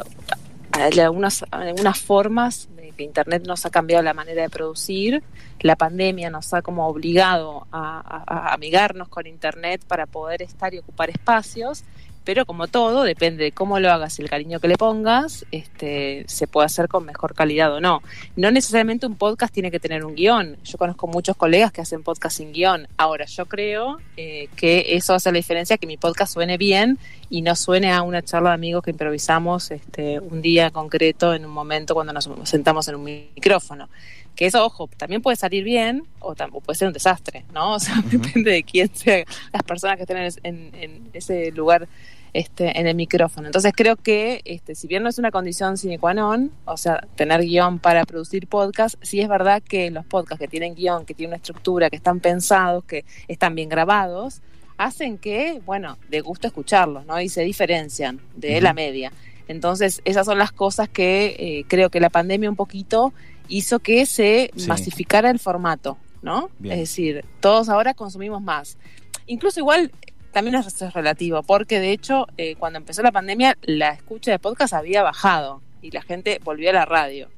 hay 0.75 1.01
algunas, 1.01 1.45
algunas 1.51 1.99
formas 1.99 2.69
de 2.77 2.91
que 2.93 3.05
Internet 3.05 3.45
nos 3.47 3.65
ha 3.67 3.71
cambiado 3.71 4.03
la 4.03 4.15
manera 4.15 4.43
de 4.43 4.51
producir, 4.51 5.23
la 5.61 5.77
pandemia 5.77 6.31
nos 6.31 6.53
ha 6.53 6.63
como 6.63 6.87
obligado 6.89 7.67
a- 7.73 8.23
a 8.27 8.53
amigarnos 8.55 9.09
con 9.09 9.27
Internet 9.27 9.83
para 9.87 10.07
poder 10.07 10.43
estar 10.43 10.75
y 10.75 10.79
ocupar 10.79 11.11
espacios, 11.11 11.85
pero 12.25 12.47
como 12.47 12.67
todo, 12.69 13.03
depende 13.03 13.45
de 13.45 13.53
cómo 13.53 13.79
lo 13.79 13.91
hagas 13.91 14.19
y 14.19 14.23
el 14.23 14.31
cariño 14.31 14.61
que 14.61 14.69
le 14.69 14.77
pongas, 14.77 15.45
este, 15.53 16.25
se 16.27 16.47
puede 16.47 16.67
hacer 16.67 16.89
con 16.89 17.05
mejor 17.05 17.35
calidad 17.35 17.73
o 17.75 17.81
no. 17.81 18.03
No 18.37 18.51
necesariamente 18.51 19.07
un 19.07 19.17
podcast 19.17 19.53
tiene 19.53 19.71
que 19.71 19.79
tener 19.79 20.05
un 20.05 20.15
guion. 20.15 20.57
Yo 20.65 20.79
conozco 20.79 21.07
muchos 21.07 21.37
colegas 21.37 21.71
que 21.71 21.83
hacen 21.83 22.03
podcast 22.03 22.39
sin 22.39 22.53
guion. 22.53 22.89
Ahora, 22.97 23.27
yo 23.27 23.47
creo 23.47 23.99
eh, 24.17 24.49
que 24.57 24.97
eso 24.97 25.15
hace 25.15 25.31
la 25.31 25.37
diferencia, 25.37 25.77
que 25.77 25.87
mi 25.87 25.97
podcast 25.97 26.33
suene 26.33 26.57
bien 26.57 26.99
y 27.29 27.43
no 27.43 27.55
suene 27.55 27.93
a 27.93 28.03
una 28.03 28.23
charla 28.23 28.51
de 28.51 28.55
amigos 28.55 28.83
que 28.83 28.91
improvisamos 28.91 29.71
este, 29.71 30.19
un 30.21 30.41
día 30.41 30.71
concreto 30.71 31.35
en 31.35 31.45
un 31.45 31.53
momento 31.53 31.95
cuando 31.95 32.13
nos 32.13 32.29
sentamos 32.45 32.89
en 32.89 32.95
un 32.95 33.05
micrófono. 33.05 33.89
Que 34.35 34.47
eso, 34.47 34.65
ojo, 34.65 34.89
también 34.97 35.23
puede 35.23 35.37
salir 35.37 35.63
bien 35.65 36.05
o, 36.21 36.33
o 36.33 36.61
puede 36.61 36.77
ser 36.79 36.89
un 36.89 36.95
desastre, 36.95 37.45
¿no? 37.53 37.75
O 37.75 37.79
sea, 37.81 38.03
depende 38.11 38.51
de 38.51 38.63
quién 38.65 38.95
sea 38.95 39.25
las 39.53 39.63
personas 39.63 39.97
que 39.97 40.03
estén 40.03 40.17
en, 40.19 40.25
es- 40.25 40.41
en- 40.43 40.71
en 40.75 41.11
ese 41.13 41.53
lugar 41.53 41.89
este, 42.33 42.81
en 42.81 42.89
el 42.89 42.97
micrófono. 42.97 43.47
Entonces 43.47 43.73
creo 43.77 43.95
que, 43.95 44.41
este, 44.45 44.75
si 44.75 44.89
bien 44.89 45.05
no 45.05 45.09
es 45.09 45.19
una 45.19 45.31
condición 45.31 45.79
sine 45.79 46.01
qua 46.01 46.15
non, 46.15 46.51
o 46.65 46.77
sea, 46.77 47.07
tener 47.15 47.43
guion 47.43 47.79
para 47.79 48.05
producir 48.05 48.49
podcast, 48.49 48.97
sí 49.03 49.21
es 49.21 49.29
verdad 49.29 49.63
que 49.63 49.93
los 49.93 50.05
podcasts 50.05 50.41
que 50.41 50.49
tienen 50.49 50.75
guion, 50.75 51.07
que 51.07 51.15
tienen 51.15 51.31
una 51.31 51.37
estructura, 51.37 51.91
que 51.91 51.97
están 51.97 52.19
pensados, 52.19 52.85
que 52.87 53.05
están 53.29 53.55
bien 53.55 53.69
grabados, 53.69 54.41
hacen 54.79 55.17
que, 55.19 55.61
bueno, 55.65 55.97
de 56.09 56.21
gusto 56.23 56.49
escucharlos, 56.49 57.07
¿no? 57.07 57.21
Y 57.21 57.29
se 57.29 57.43
diferencian 57.43 58.21
de 58.35 58.61
la 58.61 58.75
media. 58.75 59.13
Entonces, 59.47 60.01
esas 60.05 60.27
son 60.27 60.39
las 60.39 60.51
cosas 60.51 60.89
que 60.89 61.37
eh, 61.39 61.65
creo 61.69 61.89
que 61.91 62.01
la 62.01 62.11
pandemia 62.11 62.51
un 62.51 62.57
poquito 62.57 63.13
hizo 63.49 63.79
que 63.79 64.07
se 64.07 64.51
Sí. 64.57 64.69
masificara 64.69 65.31
el 65.31 65.39
formato, 65.39 65.99
¿no? 66.23 66.51
Bien. 66.59 66.75
Es 66.75 66.81
decir, 66.81 67.25
todos 67.41 67.69
ahora 67.69 67.95
consumimos 67.95 68.43
más. 68.43 68.79
Incluso 69.27 69.61
igual 69.61 69.91
también 70.33 70.57
es 70.57 70.83
es 70.83 70.93
relativo, 70.93 71.43
porque 71.43 71.79
de 71.81 71.93
hecho, 71.93 72.27
eh, 72.37 72.57
cuando 72.57 72.79
empezó 72.79 73.03
la 73.03 73.13
pandemia, 73.13 73.57
la 73.63 73.91
escucha 73.91 74.31
de 74.33 74.39
podcast 74.39 74.75
había 74.75 75.03
bajado 75.03 75.63
y 75.81 75.91
la 75.91 76.03
gente 76.03 76.41
volvió 76.43 76.71
a 76.71 76.73
la 76.73 76.85
radio. 76.85 77.29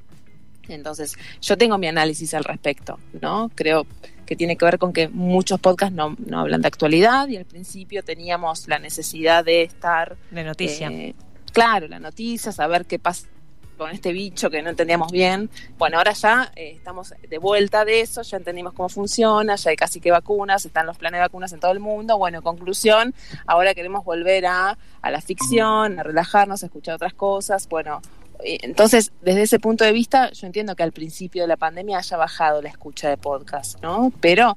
Entonces, 0.69 1.17
yo 1.41 1.57
tengo 1.57 1.79
mi 1.79 1.87
análisis 1.87 2.35
al 2.35 2.43
respecto, 2.45 2.99
¿no? 3.21 3.51
Creo, 3.55 3.87
que 4.27 4.35
tiene 4.37 4.57
que 4.57 4.65
ver 4.65 4.79
con 4.79 4.93
que 4.93 5.09
muchos 5.09 5.61
podcasts 5.61 5.95
no, 5.95 6.17
no 6.27 6.41
hablan 6.41 6.61
de 6.61 6.69
actualidad 6.69 7.29
y 7.29 7.37
al 7.37 7.45
principio 7.45 8.03
teníamos 8.03 8.67
la 8.67 8.79
necesidad 8.81 9.45
de 9.45 9.63
estar... 9.63 10.17
De 10.33 10.43
noticia. 10.43 10.89
eh, 10.89 11.15
claro, 11.53 11.87
la 11.87 12.01
noticia, 12.01 12.51
saber 12.51 12.87
qué 12.87 12.99
pasa 12.99 13.29
con 13.77 13.91
este 13.91 14.13
bicho 14.13 14.51
que 14.51 14.63
no 14.63 14.71
entendíamos 14.71 15.13
bien. 15.13 15.51
Bueno, 15.79 15.99
ahora 15.99 16.13
ya 16.13 16.53
eh, 16.57 16.73
estamos 16.77 17.15
de 17.29 17.39
vuelta 17.39 17.85
de 17.85 18.01
eso, 18.01 18.23
ya 18.23 18.37
entendimos 18.37 18.73
cómo 18.73 18.89
funciona, 18.89 19.57
ya 19.57 19.71
hay 19.71 19.77
casi 19.77 20.01
que 20.01 20.11
vacunas, 20.11 20.65
están 20.65 20.87
los 20.87 20.97
planes 20.97 21.19
de 21.19 21.23
vacunas 21.23 21.53
en 21.53 21.61
todo 21.61 21.73
el 21.73 21.81
mundo. 21.81 22.19
Bueno, 22.19 22.39
en 22.39 22.45
conclusión, 22.45 23.15
ahora 23.47 23.75
queremos 23.75 24.05
volver 24.05 24.47
a, 24.47 24.79
a 25.03 25.11
la 25.11 25.21
ficción, 25.21 25.99
a 25.99 26.03
relajarnos, 26.03 26.63
a 26.63 26.67
escuchar 26.67 26.95
otras 26.95 27.15
cosas. 27.15 27.69
Bueno, 27.69 28.01
eh, 28.43 28.59
entonces, 28.63 29.13
desde 29.23 29.43
ese 29.43 29.59
punto 29.59 29.85
de 29.85 29.93
vista, 29.93 30.31
yo 30.33 30.47
entiendo 30.47 30.75
que 30.77 30.83
al 30.83 30.93
principio 30.93 31.43
de 31.43 31.49
la 31.49 31.57
pandemia 31.57 31.99
haya 31.99 32.17
bajado 32.17 32.63
la 32.63 32.69
escucha 32.69 33.09
de 33.09 33.17
podcast, 33.17 33.81
¿no? 33.83 34.13
Pero 34.21 34.57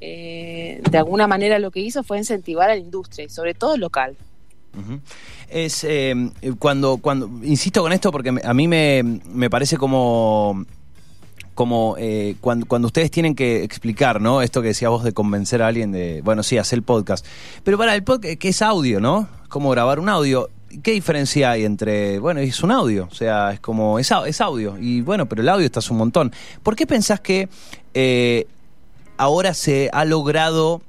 eh, 0.00 0.80
de 0.90 0.98
alguna 0.98 1.26
manera 1.26 1.58
lo 1.58 1.70
que 1.70 1.80
hizo 1.80 2.02
fue 2.02 2.18
incentivar 2.18 2.70
a 2.70 2.74
la 2.74 2.80
industria 2.80 3.24
y 3.24 3.28
sobre 3.28 3.54
todo 3.54 3.76
local. 3.76 4.16
Es 5.48 5.84
eh, 5.84 6.14
cuando, 6.58 6.98
cuando, 6.98 7.30
insisto 7.42 7.82
con 7.82 7.92
esto 7.92 8.10
porque 8.10 8.34
a 8.42 8.54
mí 8.54 8.68
me, 8.68 9.20
me 9.32 9.48
parece 9.48 9.76
como, 9.76 10.64
como 11.56 11.96
eh, 11.98 12.36
cuando, 12.40 12.66
cuando 12.66 12.86
ustedes 12.86 13.10
tienen 13.10 13.34
que 13.34 13.64
explicar, 13.64 14.20
¿no? 14.20 14.42
Esto 14.42 14.60
que 14.60 14.68
decías 14.68 14.90
vos 14.90 15.02
de 15.02 15.12
convencer 15.12 15.62
a 15.62 15.68
alguien 15.68 15.90
de, 15.90 16.20
bueno, 16.22 16.42
sí, 16.42 16.58
hacer 16.58 16.78
el 16.78 16.82
podcast. 16.82 17.24
Pero 17.64 17.78
para 17.78 17.94
el 17.94 18.04
podcast, 18.04 18.38
que 18.38 18.50
es 18.50 18.60
audio, 18.62 19.00
¿no? 19.00 19.26
Como 19.48 19.70
grabar 19.70 19.98
un 19.98 20.10
audio. 20.10 20.50
¿Qué 20.82 20.92
diferencia 20.92 21.52
hay 21.52 21.64
entre, 21.64 22.18
bueno, 22.18 22.40
es 22.40 22.62
un 22.62 22.70
audio, 22.70 23.08
o 23.10 23.14
sea, 23.14 23.52
es 23.52 23.60
como, 23.60 23.98
es, 23.98 24.12
es 24.26 24.40
audio, 24.42 24.76
y 24.78 25.00
bueno, 25.00 25.26
pero 25.26 25.40
el 25.40 25.48
audio 25.48 25.64
está 25.64 25.80
un 25.90 25.96
montón. 25.96 26.32
¿Por 26.62 26.76
qué 26.76 26.86
pensás 26.86 27.20
que 27.20 27.48
eh, 27.94 28.46
ahora 29.16 29.54
se 29.54 29.88
ha 29.94 30.04
logrado, 30.04 30.82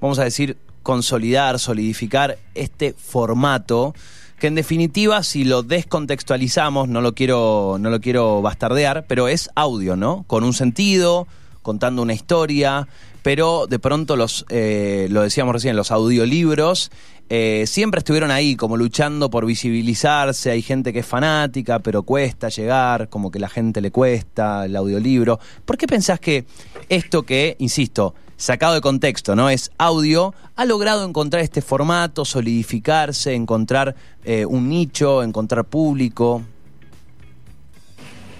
vamos 0.00 0.18
a 0.18 0.24
decir, 0.24 0.58
consolidar, 0.86 1.58
solidificar 1.58 2.38
este 2.54 2.94
formato 2.96 3.92
que 4.38 4.46
en 4.46 4.54
definitiva 4.54 5.24
si 5.24 5.42
lo 5.42 5.64
descontextualizamos, 5.64 6.86
no 6.88 7.00
lo 7.00 7.12
quiero 7.12 7.76
no 7.80 7.90
lo 7.90 8.00
quiero 8.00 8.40
bastardear, 8.40 9.04
pero 9.08 9.26
es 9.26 9.50
audio, 9.56 9.96
¿no? 9.96 10.22
Con 10.28 10.44
un 10.44 10.52
sentido, 10.52 11.26
contando 11.62 12.02
una 12.02 12.14
historia, 12.14 12.86
pero 13.24 13.66
de 13.66 13.80
pronto 13.80 14.14
los 14.14 14.46
eh, 14.48 15.08
lo 15.10 15.22
decíamos 15.22 15.54
recién, 15.54 15.74
los 15.74 15.90
audiolibros 15.90 16.92
eh, 17.30 17.64
siempre 17.66 17.98
estuvieron 17.98 18.30
ahí 18.30 18.54
como 18.54 18.76
luchando 18.76 19.28
por 19.28 19.44
visibilizarse, 19.44 20.52
hay 20.52 20.62
gente 20.62 20.92
que 20.92 21.00
es 21.00 21.06
fanática, 21.06 21.80
pero 21.80 22.04
cuesta 22.04 22.48
llegar, 22.48 23.08
como 23.08 23.32
que 23.32 23.40
la 23.40 23.48
gente 23.48 23.80
le 23.80 23.90
cuesta 23.90 24.66
el 24.66 24.76
audiolibro. 24.76 25.40
¿Por 25.64 25.76
qué 25.76 25.88
pensás 25.88 26.20
que 26.20 26.44
esto 26.88 27.24
que, 27.24 27.56
insisto, 27.58 28.14
sacado 28.36 28.74
de 28.74 28.80
contexto, 28.80 29.34
¿no? 29.34 29.48
Es 29.48 29.70
audio, 29.78 30.34
ha 30.56 30.64
logrado 30.64 31.06
encontrar 31.06 31.42
este 31.42 31.62
formato, 31.62 32.24
solidificarse, 32.24 33.34
encontrar 33.34 33.94
eh, 34.24 34.44
un 34.46 34.68
nicho, 34.68 35.22
encontrar 35.22 35.64
público. 35.64 36.42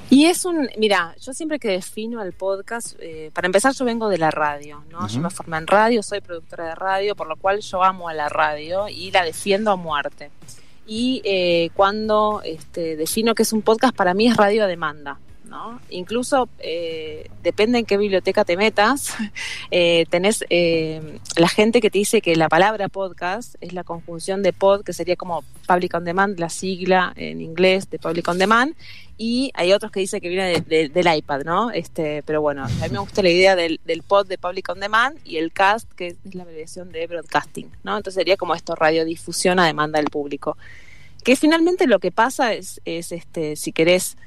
Y 0.09 0.27
es 0.27 0.45
un, 0.45 0.69
mira, 0.79 1.17
yo 1.21 1.33
siempre 1.33 1.59
que 1.59 1.69
defino 1.69 2.23
el 2.23 2.33
podcast, 2.33 2.95
eh, 3.01 3.31
para 3.35 3.47
empezar 3.47 3.75
yo 3.75 3.85
vengo 3.85 4.09
de 4.09 4.19
la 4.19 4.31
radio, 4.31 4.85
¿no? 4.91 5.09
Yo 5.09 5.21
me 5.21 5.31
formé 5.31 5.57
en 5.57 5.67
radio, 5.67 6.03
soy 6.03 6.21
productora 6.21 6.67
de 6.67 6.75
radio, 6.77 7.17
por 7.17 7.27
lo 7.27 7.35
cual 7.37 7.61
yo 7.61 7.83
amo 7.83 8.09
a 8.09 8.15
la 8.15 8.29
radio 8.29 8.89
y 8.89 9.11
la 9.11 9.25
defiendo 9.25 9.73
a 9.73 9.77
muerte. 9.77 10.31
Y 10.87 11.23
eh, 11.25 11.71
cuando 11.75 12.41
este, 12.45 12.95
defino 12.95 13.35
que 13.35 13.43
es 13.43 13.53
un 13.53 13.63
podcast, 13.63 13.97
para 13.97 14.15
mí 14.15 14.29
es 14.29 14.37
radio 14.37 14.63
a 14.63 14.67
demanda, 14.69 15.19
¿no? 15.49 15.81
Incluso 15.91 16.49
eh, 16.59 17.29
depende 17.43 17.79
en 17.79 17.87
qué 17.87 17.97
biblioteca 17.97 18.45
te 18.45 18.57
metas, 18.57 19.15
eh, 19.71 20.07
tenés 20.11 20.45
eh, 20.51 21.19
la 21.37 21.49
gente 21.49 21.81
que 21.81 21.91
te 21.91 21.99
dice 21.99 22.21
que 22.21 22.37
la 22.37 22.49
palabra 22.49 22.89
podcast 22.89 23.55
es 23.61 23.73
la 23.73 23.85
conjunción 23.85 24.43
de 24.43 24.53
pod, 24.53 24.83
que 24.85 24.93
sería 24.93 25.17
como 25.17 25.45
public 25.67 25.95
on 25.95 26.05
demand, 26.05 26.39
la 26.39 26.49
sigla 26.51 27.13
en 27.17 27.41
inglés 27.41 27.89
de 27.91 27.99
public 27.99 28.27
on 28.29 28.39
demand, 28.39 28.75
y 29.19 29.51
hay 29.55 29.73
otros 29.73 29.91
que 29.93 30.01
dicen 30.01 30.21
que 30.21 30.29
viene 30.29 30.45
de- 30.49 30.61
de- 30.61 30.89
del 30.91 31.17
iPad, 31.17 31.43
¿no? 31.45 31.71
Este, 31.71 32.23
pero 32.25 32.43
bueno, 32.43 32.65
a 32.65 32.69
mí 32.69 32.75
me 32.91 32.99
gusta 32.99 33.23
la 33.23 33.31
idea 33.31 33.57
del, 33.57 33.81
del 33.87 34.03
pod 34.03 34.27
de 34.27 34.37
Public 34.37 34.69
on 34.69 34.79
Demand 34.79 35.19
y 35.25 35.39
el 35.39 35.53
cast, 35.53 35.91
que 35.93 36.09
es 36.09 36.17
la 36.35 36.43
abreviación 36.43 36.93
de 36.93 37.07
broadcasting, 37.07 37.71
¿no? 37.83 37.97
Entonces 37.97 38.21
sería 38.21 38.37
como 38.37 38.55
esto, 38.55 38.75
radiodifusión 38.75 39.59
a 39.59 39.65
demanda 39.67 39.99
del 40.01 40.11
público. 40.11 40.59
Que 41.25 41.35
finalmente 41.35 41.87
lo 41.87 41.99
que 41.99 42.13
pasa 42.13 42.53
es, 42.53 42.83
es 42.85 43.11
este, 43.11 43.57
si 43.57 43.73
querés, 43.73 44.19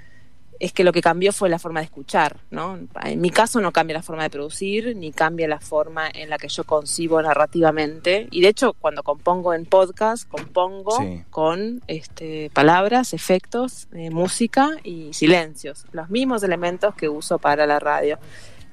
es 0.60 0.74
que 0.74 0.84
lo 0.84 0.92
que 0.92 1.02
cambió 1.02 1.32
fue 1.32 1.48
la 1.50 1.58
forma 1.58 1.80
de 1.80 1.86
escuchar, 1.86 2.38
¿no? 2.52 2.78
En 3.04 3.22
mi 3.22 3.30
caso 3.30 3.62
no 3.62 3.72
cambia 3.72 3.96
la 3.96 4.04
forma 4.04 4.24
de 4.24 4.30
producir, 4.30 4.96
ni 4.96 5.12
cambia 5.12 5.48
la 5.48 5.60
forma 5.62 6.10
en 6.14 6.30
la 6.30 6.38
que 6.38 6.50
yo 6.50 6.66
concibo 6.66 7.22
narrativamente. 7.22 8.28
Y 8.32 8.42
de 8.42 8.50
hecho, 8.50 8.74
cuando 8.74 9.02
compongo 9.04 9.54
en 9.54 9.66
podcast, 9.66 10.28
compongo 10.28 10.98
Sí. 10.98 11.24
con 11.30 11.82
este, 11.88 12.50
palabras, 12.54 13.14
efectos, 13.14 13.88
eh, 13.94 14.10
música 14.10 14.72
y 14.84 15.14
silencios, 15.14 15.86
los 15.94 16.10
mismos 16.10 16.44
elementos 16.44 16.94
que 16.96 17.08
uso 17.08 17.38
para 17.40 17.66
la 17.66 17.80
radio, 17.80 18.20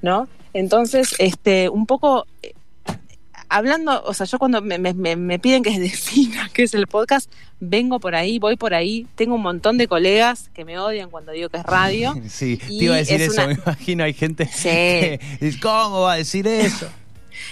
¿no? 0.03 0.29
Entonces, 0.53 1.15
este, 1.19 1.69
un 1.69 1.87
poco 1.87 2.27
eh, 2.43 2.53
hablando, 3.49 4.03
o 4.05 4.15
sea, 4.15 4.27
yo 4.27 4.39
cuando 4.39 4.61
me, 4.63 4.79
me- 4.79 5.17
me- 5.17 5.39
piden 5.39 5.63
que 5.63 5.71
defina 5.81 6.51
qué 6.53 6.65
es 6.65 6.75
el 6.75 6.87
podcast, 6.87 7.31
vengo 7.61 8.01
por 8.01 8.15
ahí, 8.15 8.39
voy 8.39 8.57
por 8.57 8.75
ahí, 8.75 9.07
tengo 9.15 9.35
un 9.37 9.43
montón 9.43 9.79
de 9.79 9.89
colegas 9.89 10.51
que 10.55 10.65
me 10.65 10.79
odian 10.79 11.11
cuando 11.11 11.33
digo 11.33 11.49
que 11.49 11.59
es 11.59 11.65
radio. 11.65 12.15
Sí, 12.29 12.57
te 12.57 12.73
iba 12.73 12.95
a 12.95 12.99
decir 12.99 13.21
es 13.21 13.33
eso, 13.33 13.45
una- 13.45 13.55
me 13.55 13.61
imagino, 13.65 14.05
hay 14.05 14.15
gente 14.15 14.47
Sí. 14.53 14.69
que 14.69 15.21
dice, 15.41 15.61
¿cómo 15.61 16.03
va 16.03 16.15
a 16.15 16.17
decir 16.17 16.47
eso? 16.47 16.89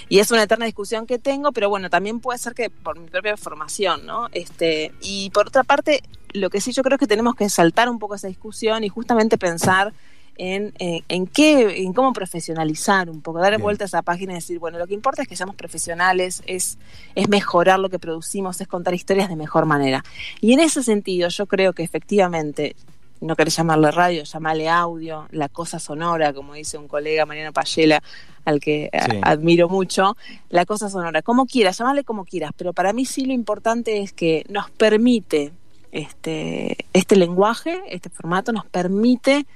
y 0.08 0.18
es 0.18 0.30
una 0.30 0.42
eterna 0.44 0.64
discusión 0.64 1.06
que 1.06 1.18
tengo, 1.18 1.52
pero 1.52 1.68
bueno, 1.68 1.90
también 1.90 2.18
puede 2.20 2.38
ser 2.38 2.54
que 2.54 2.70
por 2.70 2.98
mi 2.98 3.08
propia 3.08 3.36
formación, 3.36 4.06
¿no? 4.06 4.28
Este, 4.32 4.92
y 5.02 5.28
por 5.30 5.48
otra 5.48 5.62
parte, 5.62 6.02
lo 6.32 6.48
que 6.50 6.60
sí 6.62 6.72
yo 6.72 6.82
creo 6.82 6.96
es 6.96 7.00
que 7.00 7.06
tenemos 7.06 7.34
que 7.34 7.48
saltar 7.50 7.88
un 7.90 7.98
poco 7.98 8.14
esa 8.14 8.26
discusión 8.28 8.82
y 8.82 8.88
justamente 8.88 9.36
pensar 9.36 9.92
en, 10.36 10.72
en, 10.78 11.02
en 11.08 11.26
qué, 11.26 11.82
en 11.82 11.92
cómo 11.92 12.12
profesionalizar 12.12 13.08
un 13.10 13.20
poco, 13.20 13.38
dar 13.40 13.52
Bien. 13.52 13.62
vuelta 13.62 13.84
a 13.84 13.86
esa 13.86 14.02
página 14.02 14.32
y 14.32 14.36
decir, 14.36 14.58
bueno, 14.58 14.78
lo 14.78 14.86
que 14.86 14.94
importa 14.94 15.22
es 15.22 15.28
que 15.28 15.36
seamos 15.36 15.56
profesionales, 15.56 16.42
es, 16.46 16.78
es 17.14 17.28
mejorar 17.28 17.78
lo 17.78 17.88
que 17.90 17.98
producimos, 17.98 18.60
es 18.60 18.68
contar 18.68 18.94
historias 18.94 19.28
de 19.28 19.36
mejor 19.36 19.66
manera. 19.66 20.04
Y 20.40 20.52
en 20.52 20.60
ese 20.60 20.82
sentido, 20.82 21.28
yo 21.28 21.46
creo 21.46 21.72
que 21.72 21.82
efectivamente, 21.82 22.74
no 23.20 23.36
querés 23.36 23.56
llamarle 23.56 23.90
radio, 23.90 24.24
llamarle 24.24 24.68
audio, 24.68 25.26
la 25.30 25.48
cosa 25.48 25.78
sonora, 25.78 26.32
como 26.32 26.54
dice 26.54 26.76
un 26.78 26.88
colega, 26.88 27.24
Mariano 27.26 27.52
Payela, 27.52 28.02
al 28.44 28.60
que 28.60 28.90
Sí. 28.92 29.18
admiro 29.22 29.68
mucho, 29.70 30.16
la 30.50 30.66
cosa 30.66 30.90
sonora, 30.90 31.22
como 31.22 31.46
quieras, 31.46 31.78
llamarle 31.78 32.04
como 32.04 32.24
quieras, 32.26 32.50
pero 32.56 32.72
para 32.74 32.92
mí 32.92 33.06
sí 33.06 33.24
lo 33.24 33.32
importante 33.32 34.02
es 34.02 34.12
que 34.12 34.44
nos 34.50 34.70
permite 34.70 35.52
este, 35.92 36.76
este 36.92 37.16
lenguaje, 37.16 37.80
este 37.88 38.10
formato, 38.10 38.52
nos 38.52 38.66
permite 38.66 39.46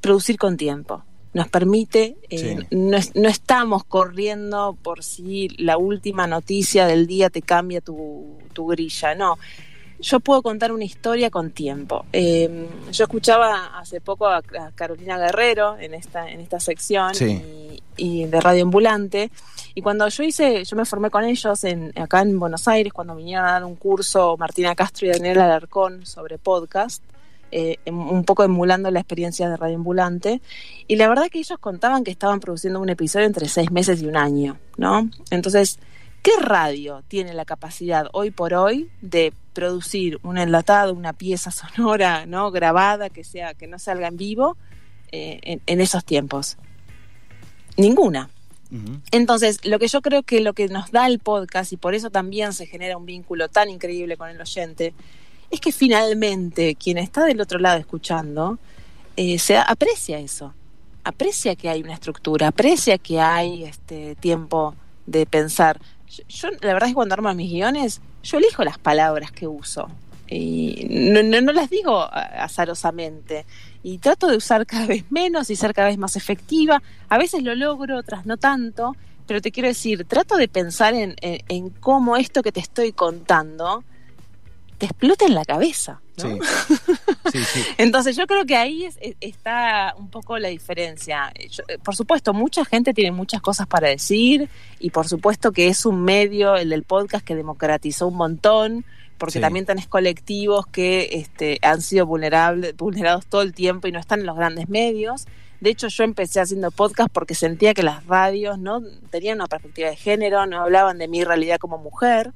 producir 0.00 0.36
con 0.38 0.56
tiempo. 0.56 1.02
Nos 1.32 1.48
permite, 1.48 2.16
eh, 2.28 2.38
Sí. 2.38 2.66
no, 2.76 2.96
es- 2.96 3.14
no 3.14 3.28
estamos 3.28 3.84
corriendo 3.84 4.76
por 4.82 5.04
si 5.04 5.48
la 5.58 5.78
última 5.78 6.26
noticia 6.26 6.86
del 6.86 7.06
día 7.06 7.30
te 7.30 7.40
cambia 7.42 7.80
tu, 7.80 8.38
tu 8.52 8.66
grilla, 8.66 9.14
no. 9.14 9.38
Yo 10.00 10.18
puedo 10.18 10.42
contar 10.42 10.72
una 10.72 10.84
historia 10.84 11.30
con 11.30 11.50
tiempo. 11.50 12.06
Eh, 12.12 12.66
yo 12.90 13.04
escuchaba 13.04 13.78
hace 13.78 14.00
poco 14.00 14.26
a, 14.26 14.38
a 14.38 14.72
Carolina 14.74 15.18
Guerrero 15.18 15.76
en 15.78 15.92
esta, 15.92 16.28
en 16.30 16.40
esta 16.40 16.58
sección 16.58 17.14
Sí. 17.14 17.78
y, 17.98 18.22
y 18.22 18.24
de 18.24 18.40
Radio 18.40 18.62
Ambulante. 18.62 19.30
Y 19.74 19.82
cuando 19.82 20.08
yo 20.08 20.22
hice, 20.24 20.64
yo 20.64 20.74
me 20.74 20.86
formé 20.86 21.10
con 21.10 21.22
ellos 21.24 21.62
en, 21.64 21.92
acá 21.96 22.22
en 22.22 22.38
Buenos 22.40 22.66
Aires, 22.66 22.92
cuando 22.94 23.14
vinieron 23.14 23.44
a 23.46 23.52
dar 23.52 23.64
un 23.64 23.76
curso 23.76 24.36
Martina 24.38 24.74
Castro 24.74 25.06
y 25.06 25.10
Daniel 25.10 25.38
Alarcón 25.38 26.04
sobre 26.06 26.38
podcast, 26.38 27.04
eh, 27.52 27.78
em- 27.84 28.08
un 28.10 28.24
poco 28.24 28.44
emulando 28.44 28.90
la 28.90 29.00
experiencia 29.00 29.48
de 29.48 29.56
Radio 29.56 29.76
Ambulante. 29.76 30.40
Y 30.86 30.96
la 30.96 31.08
verdad 31.08 31.28
que 31.30 31.38
ellos 31.38 31.58
contaban 31.58 32.04
que 32.04 32.10
estaban 32.10 32.40
produciendo 32.40 32.80
un 32.80 32.88
episodio 32.88 33.26
entre 33.26 33.48
seis 33.48 33.70
meses 33.70 34.02
y 34.02 34.06
un 34.06 34.16
año, 34.16 34.58
¿no? 34.76 35.08
Entonces, 35.30 35.78
¿qué 36.22 36.32
radio 36.40 37.02
tiene 37.08 37.34
la 37.34 37.44
capacidad 37.44 38.06
hoy 38.12 38.30
por 38.30 38.54
hoy 38.54 38.90
de 39.00 39.32
producir 39.52 40.18
un 40.22 40.38
enlatado, 40.38 40.94
una 40.94 41.12
pieza 41.12 41.50
sonora, 41.76 42.26
¿no? 42.26 42.50
Grabada, 42.50 43.10
que 43.10 43.24
sea, 43.24 43.54
que 43.54 43.66
no 43.66 43.78
salga 43.78 44.08
en 44.08 44.16
vivo 44.16 44.56
eh, 45.12 45.40
en, 45.42 45.62
en 45.66 45.80
esos 45.80 46.04
tiempos? 46.04 46.56
Ninguna. 47.76 48.28
Entonces, 49.10 49.64
lo 49.64 49.80
que 49.80 49.88
yo 49.88 50.00
creo 50.00 50.22
que 50.22 50.40
lo 50.40 50.52
que 50.52 50.68
nos 50.68 50.92
da 50.92 51.06
el 51.08 51.18
podcast, 51.18 51.72
y 51.72 51.76
por 51.76 51.94
eso 51.94 52.10
también 52.10 52.52
se 52.52 52.66
genera 52.66 52.96
un 52.96 53.04
vínculo 53.04 53.48
tan 53.48 53.68
increíble 53.68 54.16
con 54.16 54.30
el 54.30 54.40
oyente, 54.40 54.94
es 55.50 55.60
que 55.60 55.72
finalmente 55.72 56.74
quien 56.76 56.98
está 56.98 57.24
del 57.24 57.40
otro 57.40 57.58
lado 57.58 57.78
escuchando, 57.78 58.58
eh, 59.16 59.38
se 59.38 59.56
aprecia 59.56 60.18
eso, 60.18 60.54
aprecia 61.04 61.56
que 61.56 61.68
hay 61.68 61.82
una 61.82 61.94
estructura, 61.94 62.48
aprecia 62.48 62.98
que 62.98 63.20
hay 63.20 63.64
este 63.64 64.14
tiempo 64.16 64.74
de 65.06 65.26
pensar. 65.26 65.80
Yo, 66.28 66.48
la 66.50 66.72
verdad 66.72 66.84
es 66.88 66.90
que 66.90 66.94
cuando 66.94 67.14
armo 67.14 67.32
mis 67.34 67.50
guiones, 67.50 68.00
yo 68.22 68.38
elijo 68.38 68.64
las 68.64 68.78
palabras 68.78 69.32
que 69.32 69.46
uso. 69.46 69.88
Y 70.28 70.86
no, 70.90 71.52
las 71.52 71.70
digo 71.70 71.98
a- 72.00 72.44
azarosamente. 72.44 73.44
y 73.82 73.98
trato 73.98 74.26
de 74.28 74.36
usar 74.36 74.66
cada 74.66 74.86
vez 74.86 75.04
menos 75.10 75.48
y 75.50 75.56
ser 75.56 75.72
cada 75.74 75.88
vez 75.88 75.98
más 75.98 76.14
efectiva. 76.14 76.82
A 77.08 77.18
veces 77.18 77.42
lo 77.42 77.54
logro, 77.54 77.98
otras 77.98 78.26
no 78.26 78.36
tanto, 78.36 78.94
pero 79.26 79.40
te 79.40 79.50
quiero 79.50 79.68
decir, 79.68 80.04
trato 80.04 80.36
de 80.36 80.48
pensar 80.48 80.94
en, 80.94 81.16
en, 81.22 81.40
en 81.48 81.70
cómo 81.70 82.16
esto 82.16 82.42
que 82.42 82.52
te 82.52 82.60
estoy 82.60 82.92
contando 82.92 83.82
te 84.80 84.86
explota 84.86 85.26
en 85.26 85.34
la 85.34 85.44
cabeza. 85.44 86.00
¿no? 86.22 86.30
Sí. 86.30 86.38
Sí, 87.32 87.44
sí. 87.44 87.62
Entonces 87.78 88.16
yo 88.16 88.26
creo 88.26 88.44
que 88.44 88.56
ahí 88.56 88.86
es- 88.86 88.98
es- 89.00 89.14
está 89.20 89.94
un 89.96 90.10
poco 90.10 90.36
la 90.38 90.48
diferencia. 90.48 91.32
Yo- 91.48 91.62
eh, 91.68 91.78
por 91.78 91.94
supuesto, 91.94 92.34
mucha 92.34 92.64
gente 92.64 92.92
tiene 92.92 93.12
muchas 93.12 93.40
cosas 93.40 93.68
para 93.68 93.86
decir 93.88 94.48
y 94.80 94.90
por 94.90 95.06
supuesto 95.06 95.52
que 95.52 95.68
es 95.68 95.86
un 95.86 96.02
medio, 96.02 96.56
el 96.56 96.70
del 96.70 96.82
podcast, 96.82 97.24
que 97.24 97.36
democratizó 97.36 98.08
un 98.08 98.16
montón, 98.16 98.84
porque 99.16 99.34
Sí. 99.34 99.40
también 99.40 99.64
tenés 99.64 99.86
colectivos 99.86 100.66
que 100.66 101.10
este, 101.12 101.58
han 101.62 101.82
sido 101.82 102.04
vulnerables, 102.06 102.74
vulnerados 102.76 103.26
todo 103.26 103.42
el 103.42 103.52
tiempo 103.54 103.86
y 103.86 103.92
no 103.92 104.00
están 104.00 104.20
en 104.20 104.26
los 104.26 104.36
grandes 104.36 104.68
medios. 104.68 105.26
De 105.60 105.70
hecho, 105.70 105.86
yo 105.88 106.02
empecé 106.02 106.40
haciendo 106.40 106.70
podcast 106.72 107.10
porque 107.12 107.34
sentía 107.36 107.74
que 107.74 107.82
las 107.84 108.04
radios 108.06 108.58
no 108.58 108.80
tenían 109.10 109.36
una 109.36 109.46
perspectiva 109.46 109.90
de 109.90 109.96
género, 109.96 110.46
no 110.46 110.62
hablaban 110.62 110.98
de 110.98 111.06
mi 111.06 111.22
realidad 111.22 111.58
como 111.58 111.78
mujer. 111.78 112.32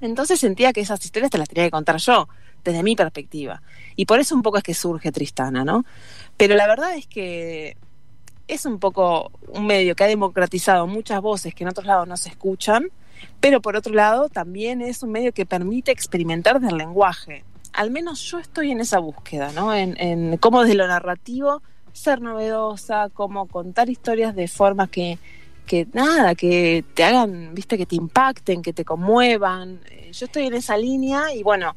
Entonces 0.00 0.38
sentía 0.40 0.72
que 0.72 0.80
esas 0.80 1.04
historias 1.04 1.30
te 1.30 1.38
las 1.38 1.48
tenía 1.48 1.64
que 1.64 1.70
contar 1.70 1.96
yo, 1.98 2.28
desde 2.64 2.82
mi 2.82 2.96
perspectiva. 2.96 3.62
Y 3.96 4.06
por 4.06 4.20
eso 4.20 4.34
un 4.34 4.42
poco 4.42 4.58
es 4.58 4.62
que 4.62 4.74
surge 4.74 5.12
Tristana, 5.12 5.64
¿no? 5.64 5.84
Pero 6.36 6.54
la 6.54 6.66
verdad 6.66 6.94
es 6.96 7.06
que 7.06 7.76
es 8.46 8.64
un 8.64 8.78
poco 8.78 9.30
un 9.48 9.66
medio 9.66 9.94
que 9.94 10.04
ha 10.04 10.08
democratizado 10.08 10.86
muchas 10.86 11.20
voces 11.20 11.54
que 11.54 11.64
en 11.64 11.68
otros 11.68 11.86
lados 11.86 12.08
no 12.08 12.16
se 12.16 12.30
escuchan, 12.30 12.88
pero 13.40 13.60
por 13.60 13.76
otro 13.76 13.92
lado 13.92 14.28
también 14.28 14.80
es 14.80 15.02
un 15.02 15.12
medio 15.12 15.32
que 15.32 15.46
permite 15.46 15.92
experimentar 15.92 16.60
del 16.60 16.76
lenguaje. 16.76 17.44
Al 17.72 17.90
menos 17.90 18.22
yo 18.22 18.38
estoy 18.38 18.70
en 18.70 18.80
esa 18.80 18.98
búsqueda, 18.98 19.52
¿no? 19.52 19.74
En, 19.74 20.36
cómo 20.38 20.62
desde 20.62 20.74
lo 20.74 20.86
narrativo 20.86 21.62
ser 21.92 22.20
novedosa, 22.20 23.08
cómo 23.12 23.46
contar 23.46 23.90
historias 23.90 24.34
de 24.34 24.48
forma 24.48 24.88
que, 24.88 25.18
que 25.68 25.86
nada, 25.92 26.34
que 26.34 26.84
te 26.94 27.04
hagan, 27.04 27.54
viste, 27.54 27.78
que 27.78 27.86
te 27.86 27.94
impacten, 27.94 28.62
que 28.62 28.72
te 28.72 28.84
conmuevan. 28.84 29.78
Eh, 29.90 30.10
Yo 30.12 30.26
estoy 30.26 30.46
en 30.46 30.54
esa 30.54 30.76
línea 30.76 31.32
y 31.32 31.44
bueno, 31.44 31.74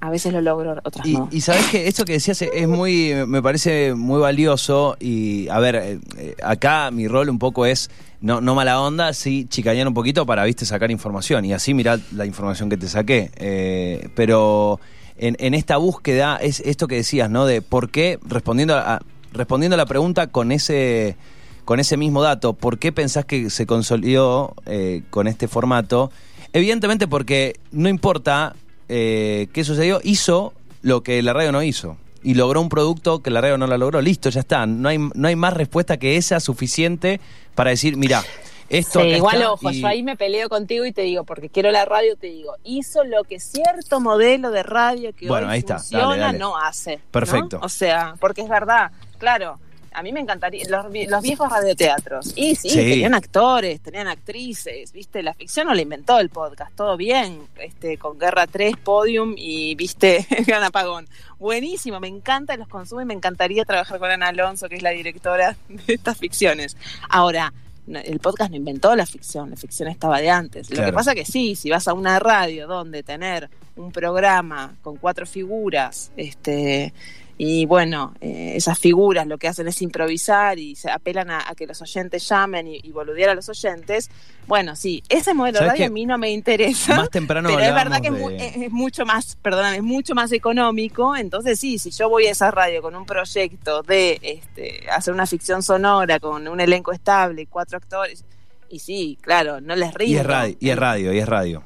a 0.00 0.10
veces 0.10 0.32
lo 0.32 0.40
logro, 0.40 0.74
otras 0.82 1.06
Y, 1.06 1.12
no. 1.12 1.28
y 1.30 1.40
sabes 1.42 1.66
que 1.66 1.86
esto 1.86 2.04
que 2.04 2.12
decías 2.14 2.40
es 2.42 2.66
muy, 2.68 3.12
me 3.26 3.42
parece 3.42 3.94
muy 3.94 4.20
valioso 4.20 4.96
y 4.98 5.48
a 5.48 5.58
ver, 5.60 5.76
eh, 5.76 5.98
eh, 6.16 6.34
acá 6.42 6.90
mi 6.90 7.06
rol 7.06 7.28
un 7.28 7.38
poco 7.38 7.66
es 7.66 7.90
no, 8.20 8.40
no 8.40 8.54
mala 8.54 8.80
onda, 8.80 9.12
sí 9.12 9.46
chicañar 9.48 9.86
un 9.86 9.94
poquito 9.94 10.24
para, 10.24 10.44
viste, 10.44 10.64
sacar 10.64 10.90
información 10.90 11.44
y 11.44 11.52
así 11.52 11.74
mirá 11.74 11.98
la 12.12 12.24
información 12.26 12.70
que 12.70 12.76
te 12.76 12.88
saqué. 12.88 13.30
Eh, 13.36 14.08
pero 14.16 14.80
en, 15.18 15.36
en 15.38 15.54
esta 15.54 15.76
búsqueda 15.76 16.36
es 16.36 16.60
esto 16.60 16.88
que 16.88 16.96
decías, 16.96 17.30
¿no? 17.30 17.46
De 17.46 17.62
por 17.62 17.90
qué, 17.90 18.18
respondiendo 18.24 18.76
a, 18.76 19.00
respondiendo 19.32 19.74
a 19.74 19.78
la 19.78 19.86
pregunta 19.86 20.26
con 20.28 20.50
ese, 20.52 21.16
con 21.64 21.80
ese 21.80 21.96
mismo 21.96 22.22
dato, 22.22 22.52
¿por 22.54 22.78
qué 22.78 22.92
pensás 22.92 23.24
que 23.24 23.50
se 23.50 23.66
consolidó 23.66 24.54
eh, 24.66 25.02
con 25.10 25.28
este 25.28 25.48
formato? 25.48 26.10
Evidentemente 26.52 27.06
porque 27.08 27.56
no 27.70 27.88
importa 27.88 28.54
eh, 28.88 29.48
qué 29.52 29.64
sucedió, 29.64 30.00
hizo 30.02 30.52
lo 30.82 31.02
que 31.02 31.22
la 31.22 31.32
radio 31.32 31.52
no 31.52 31.62
hizo. 31.62 31.96
Y 32.24 32.34
logró 32.34 32.60
un 32.60 32.68
producto 32.68 33.20
que 33.22 33.30
la 33.30 33.40
radio 33.40 33.58
no 33.58 33.66
la 33.66 33.78
logró. 33.78 34.00
Listo, 34.00 34.28
ya 34.30 34.40
está. 34.40 34.64
No 34.66 34.88
hay, 34.88 34.98
no 34.98 35.26
hay 35.28 35.34
más 35.34 35.54
respuesta 35.54 35.96
que 35.96 36.16
esa 36.16 36.38
suficiente 36.38 37.20
para 37.56 37.70
decir, 37.70 37.96
mira, 37.96 38.22
esto 38.68 39.00
Sí, 39.00 39.08
igual 39.08 39.42
ojo, 39.42 39.70
y- 39.72 39.80
yo 39.80 39.86
ahí 39.88 40.02
me 40.04 40.16
peleo 40.16 40.48
contigo 40.48 40.84
y 40.86 40.92
te 40.92 41.02
digo, 41.02 41.24
porque 41.24 41.48
quiero 41.48 41.70
la 41.72 41.84
radio, 41.84 42.14
te 42.16 42.28
digo, 42.28 42.54
hizo 42.64 43.02
lo 43.04 43.24
que 43.24 43.40
cierto 43.40 44.00
modelo 44.00 44.50
de 44.50 44.62
radio 44.62 45.12
que 45.14 45.26
Bueno, 45.26 45.48
hoy 45.48 45.54
ahí 45.54 45.58
está, 45.58 45.78
funciona 45.78 46.06
dale, 46.06 46.20
dale. 46.20 46.38
no 46.38 46.56
hace. 46.56 46.96
¿no? 46.98 47.02
Perfecto. 47.10 47.58
O 47.62 47.68
sea, 47.68 48.14
porque 48.20 48.42
es 48.42 48.48
verdad, 48.48 48.92
claro, 49.18 49.58
a 49.94 50.02
mí 50.02 50.12
me 50.12 50.20
encantaría, 50.20 50.64
los, 50.68 50.86
los 51.08 51.22
viejos 51.22 51.50
radioteatros, 51.50 52.32
y 52.36 52.54
sí, 52.54 52.70
Sí. 52.70 52.76
tenían 52.76 53.14
actores, 53.14 53.80
tenían 53.80 54.08
actrices, 54.08 54.92
viste, 54.92 55.22
la 55.22 55.34
ficción 55.34 55.66
no 55.66 55.74
la 55.74 55.82
inventó 55.82 56.18
el 56.18 56.28
podcast, 56.28 56.74
todo 56.74 56.96
bien, 56.96 57.40
este, 57.60 57.98
con 57.98 58.18
Guerra 58.18 58.46
3, 58.46 58.76
Podium 58.76 59.34
y, 59.36 59.74
viste, 59.74 60.26
Gran 60.46 60.64
Apagón. 60.64 61.06
Buenísimo, 61.38 61.98
me 62.00 62.08
encanta, 62.08 62.56
los 62.56 62.68
consumo 62.68 63.00
y 63.02 63.04
me 63.04 63.14
encantaría 63.14 63.64
trabajar 63.64 63.98
con 63.98 64.10
Ana 64.10 64.28
Alonso, 64.28 64.68
que 64.68 64.76
es 64.76 64.82
la 64.82 64.90
directora 64.90 65.56
de 65.68 65.94
estas 65.94 66.16
ficciones. 66.18 66.76
Ahora, 67.08 67.52
el 67.88 68.20
podcast 68.20 68.50
no 68.50 68.56
inventó 68.56 68.94
la 68.94 69.04
ficción, 69.06 69.50
la 69.50 69.56
ficción 69.56 69.88
estaba 69.88 70.20
de 70.20 70.30
antes. 70.30 70.70
Lo 70.70 70.76
Claro. 70.76 70.90
que 70.90 70.94
pasa 70.94 71.14
que 71.16 71.24
sí, 71.24 71.56
si 71.56 71.68
vas 71.68 71.88
a 71.88 71.94
una 71.94 72.20
radio 72.20 72.68
donde 72.68 73.02
tener 73.02 73.50
un 73.74 73.90
programa 73.90 74.76
con 74.82 74.96
cuatro 74.98 75.26
figuras, 75.26 76.12
este 76.16 76.92
y 77.38 77.66
bueno, 77.66 78.14
eh, 78.20 78.52
esas 78.56 78.78
figuras 78.78 79.26
lo 79.26 79.38
que 79.38 79.48
hacen 79.48 79.66
es 79.66 79.80
improvisar 79.82 80.58
y 80.58 80.76
se 80.76 80.90
apelan 80.90 81.30
a, 81.30 81.42
a 81.48 81.54
que 81.54 81.66
los 81.66 81.80
oyentes 81.82 82.28
llamen 82.28 82.68
y, 82.68 82.80
y 82.82 82.90
boludear 82.92 83.30
a 83.30 83.34
los 83.34 83.48
oyentes. 83.48 84.10
Bueno, 84.46 84.76
sí, 84.76 85.02
ese 85.08 85.34
modelo 85.34 85.58
de 85.60 85.66
¿Sabes 85.66 85.72
radio 85.80 85.86
a 85.86 85.90
mí 85.90 86.06
no 86.06 86.18
me 86.18 86.30
interesa. 86.30 86.96
Más 86.96 87.10
temprano 87.10 87.48
pero 87.48 87.60
es 87.62 87.74
verdad 87.74 88.00
que 88.00 88.08
es, 88.08 88.12
hablábamos 88.12 88.32
mu- 88.32 88.38
de- 88.38 88.46
es- 88.46 88.56
es 88.56 88.70
mucho 88.70 89.04
más, 89.06 89.36
perdóname, 89.42 89.76
es 89.78 89.82
mucho 89.82 90.14
más 90.14 90.30
económico. 90.32 91.16
Entonces 91.16 91.58
sí, 91.58 91.78
si 91.78 91.90
yo 91.90 92.08
voy 92.08 92.26
a 92.26 92.30
esa 92.32 92.50
radio 92.50 92.82
con 92.82 92.94
un 92.94 93.06
proyecto 93.06 93.82
de 93.82 94.18
este, 94.22 94.88
hacer 94.90 95.12
una 95.14 95.26
ficción 95.26 95.62
sonora 95.62 96.20
con 96.20 96.46
un 96.46 96.60
elenco 96.60 96.92
estable, 96.92 97.46
cuatro 97.46 97.78
actores, 97.78 98.24
y 98.68 98.78
sí, 98.78 99.18
claro, 99.20 99.60
no 99.60 99.74
les 99.76 99.92
rindo. 99.94 100.14
y 100.14 100.16
es 100.18 100.26
radio, 100.26 100.56
y 100.60 100.68
es 100.70 100.76
radio, 100.78 101.12
y 101.12 101.18
es 101.18 101.28
radio. 101.28 101.62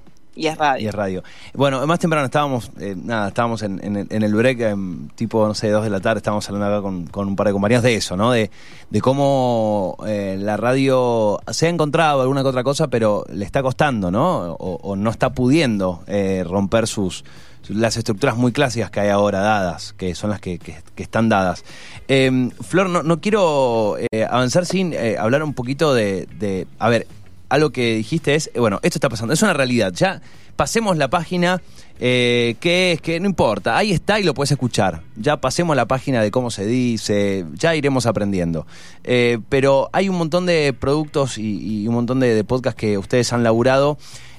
Y 0.82 0.86
es 0.86 0.94
radio. 0.94 1.22
Bueno, 1.54 1.84
más 1.86 1.98
temprano 1.98 2.26
estábamos, 2.26 2.70
eh, 2.78 2.94
nada, 2.96 3.28
estábamos 3.28 3.62
en, 3.62 3.80
el, 4.10 4.34
break, 4.34 4.76
tipo, 5.14 5.46
no 5.46 5.54
sé, 5.54 5.70
dos 5.70 5.82
de 5.84 5.90
la 5.90 6.00
tarde, 6.00 6.18
estábamos 6.18 6.46
hablando 6.48 6.66
acá 6.74 6.82
con, 6.82 7.06
con 7.06 7.28
un 7.28 7.36
par 7.36 7.46
de 7.46 7.52
compañeros 7.54 7.82
de 7.82 7.94
eso, 7.94 8.16
¿no? 8.16 8.32
De, 8.32 8.50
de 8.90 9.00
cómo 9.00 9.96
eh, 10.06 10.36
la 10.38 10.56
radio 10.56 11.40
se 11.50 11.66
ha 11.66 11.70
encontrado 11.70 12.20
alguna 12.20 12.42
que 12.42 12.48
otra 12.48 12.62
cosa, 12.64 12.88
pero 12.88 13.24
le 13.32 13.44
está 13.44 13.62
costando, 13.62 14.10
¿no? 14.10 14.52
O, 14.58 14.94
no 14.96 15.10
está 15.10 15.30
pudiendo 15.30 16.02
eh, 16.06 16.44
romper 16.46 16.86
sus 16.86 17.24
las 17.68 17.96
estructuras 17.96 18.36
muy 18.36 18.52
clásicas 18.52 18.92
que 18.92 19.00
hay 19.00 19.08
ahora 19.08 19.40
dadas, 19.40 19.92
que 19.94 20.14
son 20.14 20.30
las 20.30 20.38
que, 20.40 20.56
que- 20.60 20.76
que 20.94 21.02
están 21.02 21.28
dadas. 21.28 21.64
Em, 22.06 22.50
Flor, 22.52 22.88
no, 22.88 23.02
no 23.02 23.20
quiero 23.20 23.96
avanzar 24.30 24.66
sin 24.66 24.94
hablar 25.18 25.42
un 25.42 25.52
poquito 25.52 25.92
de, 25.92 26.26
de- 26.38 26.68
A 26.78 26.88
ver, 26.88 27.08
algo 27.48 27.70
que 27.70 27.96
dijiste 27.96 28.34
es, 28.34 28.50
eh, 28.54 28.60
bueno, 28.60 28.80
esto 28.82 28.98
está 28.98 29.08
pasando, 29.08 29.34
es 29.34 29.42
una 29.42 29.52
realidad. 29.52 29.92
Ya 29.92 30.20
pasemos 30.56 30.96
la 30.96 31.08
página, 31.08 31.62
eh, 32.00 32.56
que 32.60 32.92
es 32.92 33.00
que 33.00 33.20
no 33.20 33.26
importa, 33.26 33.76
ahí 33.76 33.92
está 33.92 34.18
y 34.18 34.24
lo 34.24 34.34
puedes 34.34 34.50
escuchar. 34.50 35.02
Ya 35.16 35.36
pasemos 35.36 35.76
la 35.76 35.86
página 35.86 36.22
de 36.22 36.30
cómo 36.30 36.50
se 36.50 36.66
dice, 36.66 37.44
ya 37.54 37.74
iremos 37.76 38.06
aprendiendo. 38.06 38.66
Eh, 39.04 39.38
pero 39.48 39.88
hay 39.92 40.08
un 40.08 40.16
montón 40.16 40.46
de 40.46 40.72
productos 40.72 41.38
y, 41.38 41.86
un 41.86 41.94
montón 41.94 42.20
de, 42.20 42.42
podcasts 42.44 42.80
que 42.80 42.98
ustedes 42.98 43.32
han 43.32 43.44
laburado. 43.44 43.98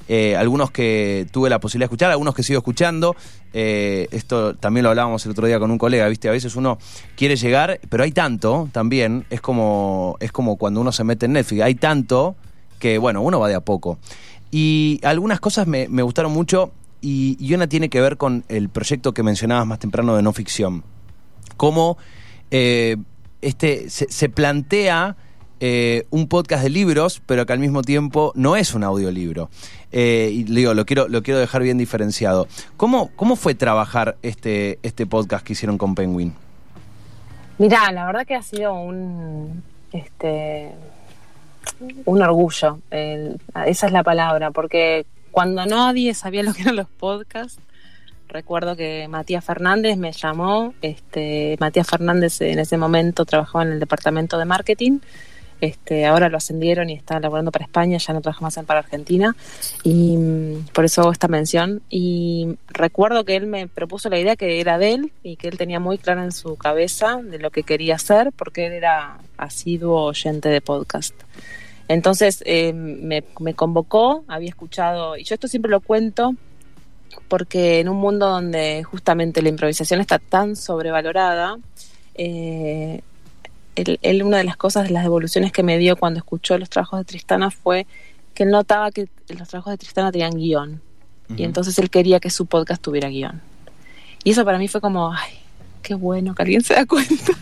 eh, 0.10 0.38
algunos 0.38 0.72
que 0.72 1.28
tuve 1.32 1.50
la 1.50 1.60
posibilidad 1.60 1.84
de 1.84 1.94
escuchar, 1.94 2.12
algunos 2.12 2.34
que 2.34 2.42
sigo 2.42 2.58
escuchando. 2.60 3.16
Esto 3.54 4.56
también 4.56 4.84
lo 4.84 4.90
hablábamos 4.90 5.26
el 5.26 5.32
otro 5.32 5.48
día 5.48 5.60
con 5.60 5.72
un 5.72 5.78
colega, 5.78 6.08
¿viste? 6.08 6.30
A 6.30 6.32
veces 6.32 6.56
uno 6.56 6.78
quiere 7.16 7.36
llegar, 7.36 7.80
pero 7.90 8.04
hay 8.04 8.12
tanto 8.12 8.70
también, 8.72 9.26
es 9.32 9.42
como, 9.42 10.16
es 10.20 10.32
como 10.32 10.58
cuando 10.58 10.80
uno 10.80 10.92
se 10.92 11.04
mete 11.04 11.26
en 11.26 11.34
Netflix, 11.34 11.62
hay 11.64 11.76
tanto 11.76 12.36
que, 12.80 12.98
bueno, 12.98 13.22
uno 13.22 13.40
va 13.40 13.48
de 13.48 13.56
a 13.56 13.62
poco. 13.62 13.98
Y 14.52 15.00
algunas 15.04 15.40
cosas 15.40 15.68
me, 15.68 15.88
me 15.90 16.02
gustaron 16.02 16.32
mucho 16.32 16.72
y, 17.02 17.38
y 17.40 17.54
una 17.54 17.68
tiene 17.68 17.90
que 17.90 18.02
ver 18.02 18.18
con 18.18 18.44
el 18.48 18.70
proyecto 18.70 19.14
que 19.14 19.24
mencionabas 19.24 19.68
más 19.68 19.80
temprano 19.80 20.16
de 20.16 20.24
no 20.24 20.34
ficción. 20.34 20.84
Cómo 21.58 21.98
eh, 22.52 22.98
este, 23.42 23.90
se, 23.90 24.30
plantea 24.30 25.16
eh, 25.60 26.06
un 26.10 26.28
podcast 26.28 26.64
de 26.64 26.70
libros, 26.70 27.22
pero 27.26 27.46
que 27.46 27.54
al 27.54 27.60
mismo 27.60 27.82
tiempo 27.82 28.32
no 28.36 28.56
es 28.56 28.74
un 28.74 28.84
audiolibro. 28.84 29.50
Eh, 29.92 30.30
y 30.34 30.44
digo, 30.44 30.74
lo 30.74 30.86
quiero, 30.86 31.08
lo 31.08 31.24
quiero 31.24 31.40
dejar 31.40 31.64
bien 31.64 31.78
diferenciado. 31.78 32.48
¿Cómo, 32.78 33.12
cómo 33.16 33.36
fue 33.36 33.56
trabajar 33.56 34.18
este, 34.22 34.80
este 34.84 35.06
podcast 35.06 35.46
que 35.46 35.54
hicieron 35.54 35.78
con 35.78 35.96
Penguin? 35.96 36.34
Mirá, 37.58 37.92
la 37.92 38.06
verdad 38.06 38.26
que 38.26 38.36
ha 38.36 38.44
sido 38.44 38.74
un 38.74 39.64
este 39.92 40.72
un 42.06 42.22
orgullo, 42.22 42.80
el- 42.92 43.40
esa 43.66 43.88
es 43.88 43.92
la 43.94 44.04
palabra, 44.04 44.52
porque 44.52 45.06
cuando 45.32 45.66
nadie 45.66 46.14
sabía 46.14 46.44
lo 46.44 46.54
que 46.54 46.64
eran 46.64 46.76
los 46.76 46.88
podcasts, 46.88 47.60
recuerdo 48.28 48.76
que 48.76 49.08
Matías 49.08 49.46
Fernández 49.46 49.98
me 49.98 50.12
llamó, 50.12 50.74
este 50.82 51.56
Matías 51.60 51.88
Fernández 51.88 52.42
en 52.42 52.60
ese 52.60 52.78
momento 52.78 53.26
trabajaba 53.26 53.64
en 53.64 53.72
el 53.74 53.80
departamento 53.80 54.38
de 54.38 54.46
marketing, 54.46 55.00
este 55.62 56.06
ahora 56.06 56.30
lo 56.30 56.38
ascendieron 56.38 56.90
y 56.90 56.94
está 56.94 57.20
laborando 57.20 57.52
para 57.52 57.66
España, 57.66 57.98
ya 57.98 58.14
no 58.14 58.22
trabaja 58.22 58.42
más 58.42 58.60
para 58.66 58.80
Argentina 58.80 59.36
y 59.84 60.18
mm, 60.18 60.68
por 60.74 60.86
eso 60.86 61.02
hago 61.02 61.12
esta 61.12 61.28
mención 61.28 61.82
y 61.90 62.58
recuerdo 62.68 63.26
que 63.26 63.36
él 63.36 63.48
me 63.48 63.68
propuso 63.68 64.10
la 64.10 64.20
idea 64.20 64.36
que 64.36 64.60
era 64.60 64.78
de 64.78 64.94
él 64.94 65.12
y 65.24 65.36
que 65.36 65.48
él 65.48 65.58
tenía 65.58 65.80
muy 65.80 65.98
clara 65.98 66.24
en 66.24 66.32
su 66.32 66.56
cabeza 66.56 67.18
de 67.24 67.40
lo 67.40 67.52
que 67.52 67.64
quería 67.64 67.96
hacer 67.96 68.32
porque 68.32 68.68
él 68.68 68.74
era 68.74 69.18
asiduo 69.38 70.04
oyente 70.04 70.50
de 70.50 70.62
podcast. 70.62 71.16
Entonces 71.88 72.44
eh, 72.46 72.74
me, 72.74 73.24
me 73.40 73.54
convocó, 73.54 74.26
había 74.28 74.50
escuchado, 74.50 75.16
y 75.16 75.24
yo 75.24 75.36
esto 75.36 75.48
siempre 75.48 75.72
lo 75.72 75.80
cuento 75.80 76.36
porque 77.28 77.80
en 77.80 77.90
un 77.90 77.98
mundo 77.98 78.28
donde 78.28 78.84
justamente 78.84 79.42
la 79.42 79.50
improvisación 79.50 80.00
está 80.02 80.20
tan 80.20 80.56
sobrevalorada, 80.56 81.58
eh, 82.16 83.02
él, 83.78 84.00
él, 84.02 84.24
una 84.24 84.38
de 84.38 84.44
las 84.44 84.58
cosas, 84.58 84.86
de 84.86 84.90
las 84.90 85.04
devoluciones 85.04 85.52
que 85.52 85.64
me 85.64 85.78
dio 85.78 85.96
cuando 85.96 86.18
escuchó 86.18 86.58
los 86.58 86.70
trabajos 86.70 87.00
de 87.00 87.06
Tristana 87.06 87.52
fue 87.52 87.88
que 88.34 88.44
él 88.44 88.52
notaba 88.52 88.92
que 88.92 89.08
los 89.30 89.48
trabajos 89.48 89.72
de 89.72 89.78
Tristana 89.78 90.12
tenían 90.12 90.36
guion. 90.36 90.82
Y 91.36 91.44
entonces 91.44 91.78
él 91.80 91.90
quería 91.90 92.20
que 92.20 92.30
su 92.30 92.46
podcast 92.46 92.82
tuviera 92.82 93.10
guion. 93.10 93.42
Y 94.24 94.32
eso 94.32 94.46
para 94.46 94.58
mí 94.58 94.68
fue 94.68 94.80
como, 94.80 95.12
ay, 95.12 95.40
qué 95.82 95.94
bueno 95.94 96.34
que 96.36 96.44
alguien 96.44 96.62
se 96.62 96.74
da 96.74 96.86
cuenta. 96.86 97.14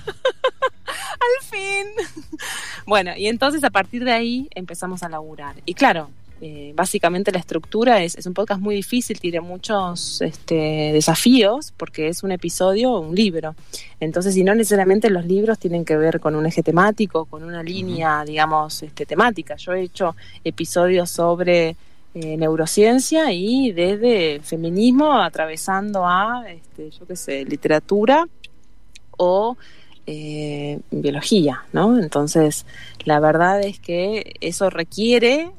Al 0.85 1.43
fin. 1.49 2.39
bueno, 2.85 3.11
y 3.15 3.27
entonces 3.27 3.63
a 3.63 3.69
partir 3.69 4.03
de 4.03 4.11
ahí 4.11 4.47
empezamos 4.55 5.03
a 5.03 5.09
laburar. 5.09 5.55
Y 5.65 5.73
claro, 5.73 6.09
eh, 6.41 6.73
básicamente 6.75 7.31
la 7.31 7.39
estructura 7.39 8.03
es, 8.03 8.15
es, 8.15 8.25
un 8.25 8.33
podcast 8.33 8.59
muy 8.59 8.75
difícil, 8.75 9.19
tiene 9.19 9.39
muchos 9.39 10.21
este, 10.21 10.91
desafíos, 10.93 11.73
porque 11.77 12.09
es 12.09 12.23
un 12.23 12.31
episodio 12.31 12.91
o 12.91 12.99
un 12.99 13.15
libro. 13.15 13.55
Entonces, 13.99 14.35
y 14.35 14.43
no 14.43 14.53
necesariamente 14.53 15.09
los 15.09 15.25
libros 15.25 15.57
tienen 15.59 15.85
que 15.85 15.95
ver 15.95 16.19
con 16.19 16.35
un 16.35 16.45
eje 16.45 16.61
temático, 16.61 17.25
con 17.25 17.43
una 17.43 17.63
línea, 17.63 18.23
digamos, 18.25 18.83
este, 18.83 19.05
temática. 19.05 19.55
Yo 19.55 19.73
he 19.73 19.83
hecho 19.83 20.15
episodios 20.43 21.09
sobre 21.09 21.77
eh, 22.15 22.37
neurociencia 22.37 23.31
y 23.31 23.71
desde 23.71 24.39
feminismo 24.41 25.13
atravesando 25.13 26.05
a, 26.05 26.45
este, 26.49 26.91
yo 26.91 27.05
qué 27.05 27.15
sé, 27.15 27.45
literatura 27.45 28.27
o 29.17 29.57
eh, 30.07 30.79
biología, 30.91 31.63
¿no? 31.73 31.99
Entonces, 31.99 32.65
la 33.05 33.19
verdad 33.19 33.61
es 33.61 33.79
que 33.79 34.35
eso 34.39 34.69
requiere 34.69 35.51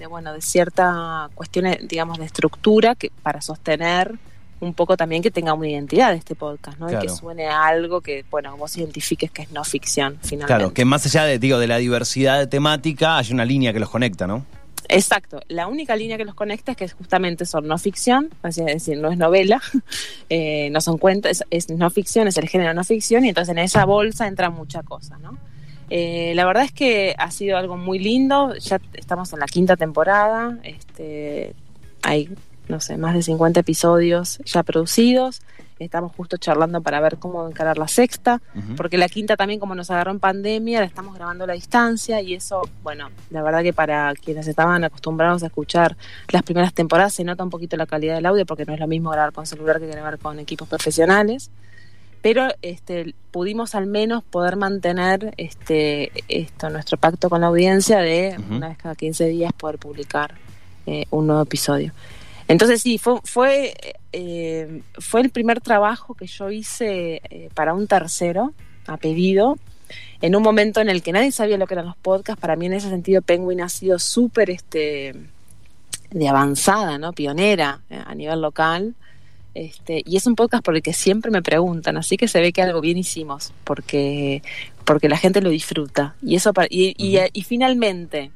de, 0.00 0.06
bueno, 0.06 0.32
de 0.32 0.40
cierta 0.40 1.28
cuestiones, 1.34 1.86
digamos, 1.86 2.18
de 2.18 2.24
estructura 2.24 2.94
que 2.94 3.12
para 3.22 3.40
sostener 3.40 4.18
un 4.60 4.74
poco 4.74 4.96
también 4.96 5.22
que 5.22 5.30
tenga 5.30 5.54
una 5.54 5.68
identidad 5.68 6.12
este 6.14 6.34
podcast, 6.34 6.78
¿no? 6.78 6.88
Claro. 6.88 7.04
Y 7.04 7.06
que 7.06 7.14
suene 7.14 7.46
a 7.46 7.66
algo 7.66 8.00
que, 8.00 8.24
bueno, 8.30 8.56
vos 8.56 8.76
identifiques 8.76 9.30
que 9.30 9.42
es 9.42 9.52
no 9.52 9.62
ficción, 9.62 10.18
finalmente. 10.22 10.46
Claro, 10.46 10.74
que 10.74 10.84
más 10.84 11.04
allá 11.06 11.24
de, 11.24 11.38
digo, 11.38 11.58
de 11.58 11.66
la 11.66 11.76
diversidad 11.76 12.38
de 12.38 12.46
temática, 12.46 13.18
hay 13.18 13.32
una 13.32 13.44
línea 13.44 13.72
que 13.72 13.80
los 13.80 13.90
conecta, 13.90 14.26
¿no? 14.26 14.44
Exacto, 14.88 15.40
la 15.48 15.68
única 15.68 15.94
línea 15.94 16.16
que 16.16 16.24
los 16.24 16.34
conecta 16.34 16.72
es 16.72 16.78
que 16.78 16.88
justamente 16.88 17.46
son 17.46 17.68
no 17.68 17.78
ficción, 17.78 18.30
es 18.42 18.56
decir, 18.56 18.98
no 18.98 19.12
es 19.12 19.18
novela, 19.18 19.60
eh, 20.30 20.68
no 20.70 20.80
son 20.80 20.98
cuentos, 20.98 21.30
es, 21.30 21.44
es, 21.50 21.70
no 21.70 21.88
ficción, 21.90 22.26
es 22.26 22.36
el 22.38 22.48
género 22.48 22.74
no 22.74 22.82
ficción, 22.82 23.24
y 23.24 23.28
entonces 23.28 23.52
en 23.52 23.58
esa 23.58 23.84
bolsa 23.84 24.26
entra 24.26 24.50
mucha 24.50 24.82
cosa, 24.82 25.18
¿no? 25.18 25.38
Eh, 25.90 26.32
la 26.36 26.46
verdad 26.46 26.62
es 26.62 26.72
que 26.72 27.14
ha 27.18 27.30
sido 27.32 27.58
algo 27.58 27.76
muy 27.76 27.98
lindo, 27.98 28.54
ya 28.54 28.80
estamos 28.94 29.32
en 29.32 29.40
la 29.40 29.46
quinta 29.46 29.76
temporada, 29.76 30.56
este, 30.62 31.54
hay, 32.02 32.30
no 32.68 32.80
sé, 32.80 32.96
más 32.96 33.14
de 33.14 33.22
50 33.22 33.58
episodios 33.58 34.38
ya 34.44 34.62
producidos, 34.62 35.42
estamos 35.84 36.12
justo 36.14 36.36
charlando 36.36 36.80
para 36.80 37.00
ver 37.00 37.16
cómo 37.16 37.48
encarar 37.48 37.76
la 37.76 37.88
sexta, 37.88 38.40
uh 38.54 38.58
-huh. 38.58 38.76
porque 38.76 38.98
la 38.98 39.08
quinta 39.08 39.36
también 39.36 39.58
como 39.58 39.74
nos 39.74 39.90
agarró 39.90 40.12
en 40.12 40.20
pandemia, 40.20 40.78
la 40.78 40.86
estamos 40.86 41.14
grabando 41.14 41.44
a 41.44 41.46
la 41.48 41.54
distancia 41.54 42.20
y 42.20 42.34
eso, 42.34 42.62
bueno, 42.84 43.10
la 43.30 43.42
verdad 43.42 43.62
que 43.62 43.72
para 43.72 44.14
quienes 44.14 44.46
estaban 44.46 44.84
acostumbrados 44.84 45.42
a 45.42 45.46
escuchar 45.46 45.96
las 46.28 46.42
primeras 46.44 46.72
temporadas 46.72 47.14
se 47.14 47.24
nota 47.24 47.42
un 47.42 47.50
poquito 47.50 47.76
la 47.76 47.86
calidad 47.86 48.14
del 48.14 48.26
audio 48.26 48.46
porque 48.46 48.64
no 48.64 48.74
es 48.74 48.80
lo 48.80 48.86
mismo 48.86 49.10
grabar 49.10 49.32
con 49.32 49.46
celular 49.46 49.80
que 49.80 49.86
grabar 49.86 50.18
con 50.18 50.38
equipos 50.38 50.68
profesionales. 50.68 51.50
Pero 52.22 52.48
este, 52.60 53.14
pudimos 53.30 53.74
al 53.74 53.86
menos 53.86 54.22
poder 54.22 54.56
mantener 54.56 55.32
este, 55.36 56.12
esto, 56.28 56.68
nuestro 56.68 56.98
pacto 56.98 57.30
con 57.30 57.40
la 57.40 57.46
audiencia 57.46 57.98
de 57.98 58.36
uh 58.36 58.42
-huh. 58.42 58.56
una 58.56 58.68
vez 58.68 58.78
cada 58.78 58.94
15 58.94 59.26
días 59.28 59.52
poder 59.52 59.78
publicar 59.78 60.34
eh, 60.86 61.06
un 61.10 61.26
nuevo 61.26 61.42
episodio. 61.42 61.92
Entonces 62.48 62.82
sí, 62.82 62.98
fue, 62.98 63.20
fue, 63.24 63.74
eh, 64.12 64.82
fue 64.98 65.20
el 65.20 65.30
primer 65.30 65.60
trabajo 65.60 66.14
que 66.14 66.26
yo 66.26 66.50
hice 66.50 67.22
eh, 67.30 67.48
para 67.54 67.74
un 67.74 67.86
tercero, 67.86 68.52
a 68.86 68.96
pedido, 68.96 69.56
en 70.20 70.34
un 70.34 70.42
momento 70.42 70.80
en 70.80 70.88
el 70.88 71.02
que 71.02 71.12
nadie 71.12 71.32
sabía 71.32 71.58
lo 71.58 71.66
que 71.66 71.74
eran 71.74 71.86
los 71.86 71.96
podcasts. 71.96 72.40
Para 72.40 72.56
mí 72.56 72.66
en 72.66 72.72
ese 72.72 72.88
sentido 72.88 73.22
Penguin 73.22 73.60
ha 73.60 73.68
sido 73.68 73.98
súper 73.98 74.50
este, 74.50 75.14
de 76.10 76.28
avanzada, 76.28 76.98
¿no? 76.98 77.12
pionera 77.12 77.80
a 77.88 78.14
nivel 78.14 78.40
local. 78.40 78.94
Este, 79.54 80.02
y 80.06 80.16
es 80.16 80.26
un 80.26 80.36
podcast 80.36 80.64
por 80.64 80.76
el 80.76 80.82
que 80.82 80.92
siempre 80.92 81.30
me 81.30 81.42
preguntan, 81.42 81.96
así 81.96 82.16
que 82.16 82.28
se 82.28 82.40
ve 82.40 82.52
que 82.52 82.62
algo 82.62 82.80
bien 82.80 82.98
hicimos, 82.98 83.52
porque, 83.64 84.42
porque 84.84 85.08
la 85.08 85.16
gente 85.16 85.40
lo 85.40 85.50
disfruta. 85.50 86.14
Y, 86.22 86.36
eso, 86.36 86.52
y, 86.68 86.94
y, 86.96 87.16
uh 87.16 87.20
-huh. 87.20 87.30
y 87.32 87.42
finalmente, 87.42 88.30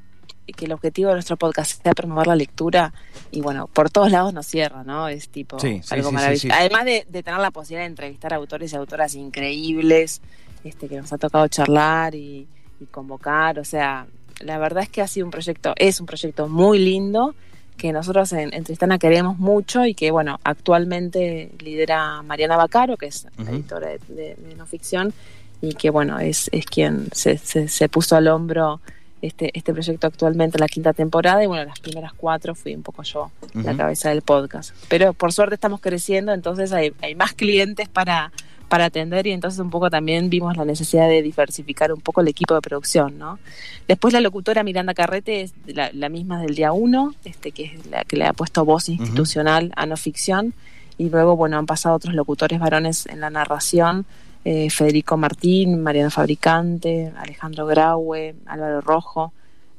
que 0.53 0.67
el 0.67 0.73
objetivo 0.73 1.09
de 1.09 1.15
nuestro 1.15 1.37
podcast 1.37 1.83
sea 1.83 1.95
promover 1.95 2.27
la 2.27 2.37
lectura 2.37 2.93
y 3.31 3.41
bueno, 3.41 3.67
por 3.69 3.91
todos 3.91 4.11
lados 4.11 4.35
nos 4.35 4.47
cierra, 4.47 4.85
¿no? 4.85 5.09
Es 5.09 5.29
tipo 5.29 5.59
sí, 5.59 5.81
sí, 5.83 5.95
algo 5.95 6.11
sí, 6.11 6.15
maravilloso. 6.15 6.49
Además 6.53 6.85
de, 6.85 7.07
de, 7.09 7.23
tener 7.23 7.41
la 7.41 7.51
posibilidad 7.51 7.83
de 7.83 7.89
entrevistar 7.89 8.35
a 8.35 8.37
autores 8.37 8.73
y 8.73 8.77
autoras 8.77 9.15
increíbles, 9.15 10.21
este 10.63 10.89
que 10.89 10.97
nos 10.97 11.13
ha 11.13 11.19
tocado 11.19 11.49
charlar 11.49 12.15
y, 12.15 12.47
y, 12.81 12.85
convocar, 12.87 13.59
o 13.59 13.65
sea, 13.65 14.07
la 14.41 14.59
verdad 14.59 14.83
es 14.83 14.89
que 14.91 15.01
ha 15.01 15.09
sido 15.09 15.27
un 15.27 15.31
proyecto, 15.31 15.73
es 15.77 16.01
un 16.01 16.07
proyecto 16.07 16.49
muy 16.49 16.79
lindo 16.79 17.35
que 17.77 17.93
nosotros 17.93 18.33
en, 18.33 18.55
en 18.55 18.65
Tristana 18.65 18.99
queremos 18.99 19.39
mucho 19.39 19.85
y 19.85 19.95
que 19.95 20.11
bueno, 20.11 20.39
actualmente 20.45 21.51
lidera 21.59 22.23
Mariana 22.23 22.57
Bacaro, 22.57 22.97
que 22.97 23.07
es 23.07 23.27
uh 23.39 23.43
-huh. 23.43 23.49
editora 23.51 23.89
de, 23.89 23.99
de, 24.09 24.37
de, 24.37 24.55
no 24.57 24.67
ficción 24.67 25.13
y 25.61 25.75
que 25.75 25.91
bueno, 25.91 26.19
es, 26.19 26.49
es 26.53 26.67
quien 26.67 27.09
se, 27.13 27.39
se, 27.39 27.69
se 27.69 27.89
puso 27.89 28.17
al 28.17 28.29
hombro 28.29 28.81
este, 29.23 29.51
este 29.55 29.73
proyecto 29.73 30.07
actualmente 30.07 30.59
en 30.59 30.61
la 30.61 30.69
quinta 30.69 30.93
temporada 30.93 31.43
y 31.43 31.47
bueno, 31.47 31.65
las 31.65 31.81
primeras 31.81 32.13
cuatro 32.13 32.55
fui 32.55 32.75
un 32.75 32.83
poco 32.83 33.03
yo 33.03 33.31
uh 33.43 33.47
-huh. 33.59 33.63
la 33.65 33.77
cabeza 33.77 34.11
del 34.11 34.23
podcast. 34.23 34.75
Pero 34.89 35.13
por 35.15 35.33
suerte 35.33 35.55
estamos 35.55 35.81
creciendo, 35.81 36.33
entonces 36.33 36.73
hay, 36.73 36.93
hay 37.01 37.15
más 37.15 37.33
clientes 37.33 37.89
para, 37.89 38.31
para 38.75 38.87
atender 38.87 39.25
y 39.29 39.31
entonces 39.31 39.61
un 39.61 39.71
poco 39.71 39.89
también 39.89 40.29
vimos 40.29 40.57
la 40.57 40.65
necesidad 40.65 41.09
de 41.09 41.23
diversificar 41.23 41.93
un 41.93 42.01
poco 42.01 42.23
el 42.23 42.27
equipo 42.27 42.55
de 42.57 42.61
producción, 42.61 43.17
¿no? 43.21 43.39
Después 43.87 44.13
la 44.13 44.21
locutora 44.21 44.65
Miranda 44.65 44.95
Carrete 44.95 45.43
es 45.43 45.55
la, 45.67 45.93
la 45.93 46.09
misma 46.09 46.43
del 46.43 46.57
día 46.57 46.73
uno, 46.73 47.15
este, 47.25 47.53
que 47.53 47.67
es 47.67 47.87
la 47.87 48.03
que 48.03 48.17
le 48.17 48.25
ha 48.25 48.33
puesto 48.33 48.65
voz 48.65 48.89
institucional 48.89 49.67
uh 49.67 49.69
-huh. 49.69 49.73
a 49.77 49.87
no 49.87 49.97
ficción 49.97 50.55
y 50.99 51.09
luego, 51.09 51.37
bueno, 51.37 51.57
han 51.57 51.67
pasado 51.67 51.95
otros 51.95 52.15
locutores 52.15 52.59
varones 52.59 53.07
en 53.07 53.21
la 53.21 53.31
narración, 53.31 54.07
eh, 54.45 54.69
Federico 54.71 55.17
Martín, 55.17 55.81
Mariano 55.81 56.11
Fabricante, 56.11 57.13
Alejandro 57.17 57.67
Graue, 57.67 58.35
Álvaro 58.47 58.81
Rojo. 58.81 59.33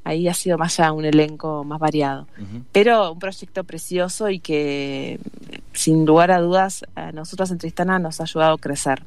Ahí 0.06 0.28
ha 0.28 0.34
sido 0.34 0.56
más 0.56 0.76
ya 0.76 0.92
un 0.92 1.04
elenco 1.04 1.64
más 1.64 1.80
variado. 1.80 2.28
Uh 2.38 2.42
-huh. 2.42 2.62
Pero 2.70 3.10
un 3.10 3.18
proyecto 3.18 3.64
precioso 3.64 4.30
y 4.30 4.38
que, 4.38 5.18
sin 5.72 6.06
lugar 6.06 6.30
a 6.30 6.40
dudas, 6.40 6.84
a 6.94 7.10
nosotros 7.10 7.50
en 7.50 7.58
Tristana 7.58 7.98
nos 7.98 8.20
ha 8.20 8.22
ayudado 8.22 8.54
a 8.54 8.58
crecer. 8.58 9.02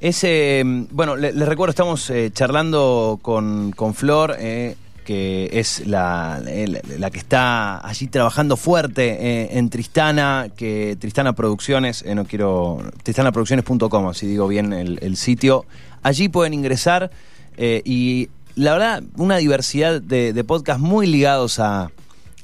Ese, 0.00 0.62
bueno, 0.90 1.16
les 1.16 1.34
le 1.34 1.46
recuerdo, 1.46 1.70
estamos 1.70 2.10
eh, 2.10 2.30
charlando 2.34 3.18
con, 3.22 3.72
con 3.72 3.94
Flor, 3.94 4.36
eh, 4.38 4.76
que 5.06 5.48
es 5.52 5.86
la, 5.86 6.38
la, 6.44 6.80
la, 6.98 7.10
que 7.10 7.18
está 7.18 7.86
allí 7.86 8.08
trabajando 8.08 8.58
fuerte 8.58 9.04
eh, 9.20 9.58
en 9.58 9.70
Tristana, 9.70 10.48
que 10.54 10.98
Tristana 11.00 11.32
Producciones, 11.32 12.02
eh, 12.02 12.14
no 12.14 12.26
quiero, 12.26 12.82
tristanaproducciones.com, 13.02 14.12
si 14.12 14.26
digo 14.26 14.48
bien 14.48 14.74
el, 14.74 14.98
el, 15.00 15.16
sitio. 15.16 15.64
Allí 16.02 16.28
pueden 16.28 16.52
ingresar 16.52 17.10
eh, 17.56 17.80
y 17.86 18.28
la 18.56 18.72
verdad, 18.72 19.02
una 19.16 19.38
diversidad 19.38 20.00
de, 20.00 20.44
podcasts 20.44 20.82
muy 20.82 21.06
ligados 21.06 21.58
a, 21.58 21.90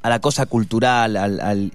a 0.02 0.08
la 0.08 0.20
cosa 0.20 0.46
cultural, 0.46 1.16
al, 1.16 1.70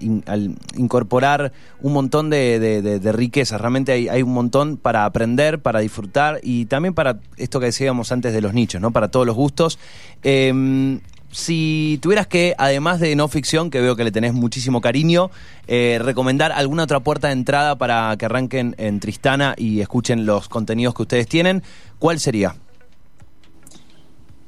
incorporar 0.76 1.52
un 1.80 1.92
montón 1.92 2.30
de, 2.30 2.58
de, 2.58 3.12
riquezas. 3.12 3.60
Realmente 3.60 3.92
hay, 3.92 4.22
un 4.22 4.32
montón 4.32 4.76
para 4.76 5.04
aprender, 5.04 5.60
para 5.60 5.80
disfrutar 5.80 6.40
y 6.42 6.66
también 6.66 6.94
para 6.94 7.18
esto 7.36 7.60
que 7.60 7.66
decíamos 7.66 8.12
antes 8.12 8.32
de 8.32 8.40
los 8.40 8.52
nichos, 8.52 8.80
¿no? 8.80 8.90
Para 8.90 9.08
todos 9.08 9.26
los 9.26 9.36
gustos. 9.36 9.78
Eh, 10.22 11.00
si 11.36 11.98
tuvieras 12.00 12.26
que, 12.26 12.54
además 12.56 12.98
de 12.98 13.14
no 13.14 13.28
ficción, 13.28 13.70
que 13.70 13.80
veo 13.80 13.94
que 13.94 14.04
le 14.04 14.10
tenés 14.10 14.32
muchísimo 14.32 14.80
cariño, 14.80 15.30
eh, 15.66 15.98
recomendar 16.02 16.50
alguna 16.50 16.84
otra 16.84 17.00
puerta 17.00 17.28
de 17.28 17.34
entrada 17.34 17.76
para 17.76 18.16
que 18.16 18.24
arranquen 18.24 18.74
en 18.78 19.00
Tristana 19.00 19.54
y 19.56 19.80
escuchen 19.80 20.24
los 20.24 20.48
contenidos 20.48 20.94
que 20.94 21.02
ustedes 21.02 21.26
tienen, 21.26 21.62
¿cuál 21.98 22.20
sería? 22.20 22.54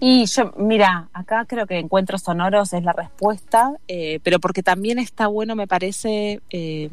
Y 0.01 0.27
yo, 0.27 0.53
mira, 0.57 1.09
acá 1.13 1.45
creo 1.47 1.67
que 1.67 1.79
encuentros 1.79 2.23
sonoros 2.23 2.73
es 2.73 2.85
la 2.85 2.93
respuesta, 2.93 3.73
eh, 3.89 4.21
pero 4.23 4.39
porque 4.39 4.63
también 4.63 4.99
está 4.99 5.27
bueno, 5.27 5.57
me 5.57 5.67
parece, 5.67 6.41
eh, 6.51 6.89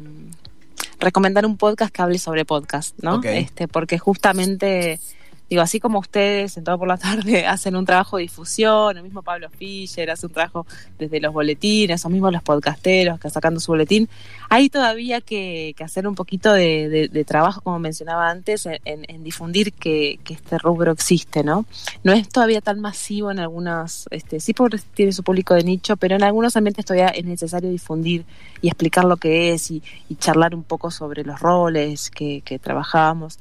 recomendar 0.98 1.46
un 1.46 1.56
podcast 1.56 1.92
que 1.92 2.02
hable 2.02 2.18
sobre 2.18 2.44
podcast, 2.44 2.98
¿no? 3.00 3.16
Okay. 3.16 3.38
Este, 3.38 3.68
porque 3.68 3.98
justamente 3.98 4.98
digo, 5.48 5.62
así 5.62 5.80
como 5.80 5.98
ustedes 5.98 6.56
en 6.56 6.64
todo 6.64 6.78
por 6.78 6.88
la 6.88 6.96
tarde 6.98 7.46
hacen 7.46 7.76
un 7.76 7.84
trabajo 7.84 8.16
de 8.16 8.24
difusión, 8.24 8.96
el 8.96 9.02
mismo 9.02 9.22
Pablo 9.22 9.48
Fischer 9.50 10.10
hace 10.10 10.26
un 10.26 10.32
trabajo 10.32 10.66
desde 10.98 11.20
los 11.20 11.32
boletines, 11.32 12.04
o 12.04 12.08
mismo 12.08 12.30
los 12.30 12.42
podcasteros 12.42 13.20
que 13.20 13.30
sacando 13.30 13.60
su 13.60 13.72
boletín, 13.72 14.08
hay 14.48 14.68
todavía 14.68 15.20
que, 15.20 15.74
que 15.76 15.84
hacer 15.84 16.06
un 16.06 16.14
poquito 16.14 16.52
de, 16.52 16.88
de, 16.88 17.08
de, 17.08 17.24
trabajo, 17.24 17.60
como 17.60 17.78
mencionaba 17.78 18.30
antes, 18.30 18.66
en, 18.66 19.24
difundir 19.24 19.72
que, 19.72 20.18
este 20.28 20.58
rubro 20.58 20.92
existe, 20.92 21.42
¿no? 21.42 21.64
No 22.04 22.12
es 22.12 22.28
todavía 22.28 22.60
tan 22.60 22.80
masivo 22.80 23.30
en 23.30 23.38
algunas, 23.38 24.06
este, 24.10 24.38
sí 24.38 24.52
porque 24.52 24.78
tiene 24.94 25.12
su 25.12 25.22
público 25.22 25.54
de 25.54 25.64
nicho, 25.64 25.96
pero 25.96 26.16
en 26.16 26.22
algunos 26.22 26.56
ambientes 26.56 26.84
todavía 26.84 27.08
es 27.08 27.24
necesario 27.24 27.70
difundir 27.70 28.24
y 28.60 28.68
explicar 28.68 29.04
lo 29.04 29.16
que 29.16 29.52
es 29.52 29.70
y, 29.70 29.82
y 30.08 30.16
charlar 30.16 30.54
un 30.54 30.62
poco 30.62 30.90
sobre 30.90 31.24
los 31.24 31.40
roles 31.40 32.10
que, 32.10 32.42
que 32.42 32.58
trabajamos. 32.58 33.38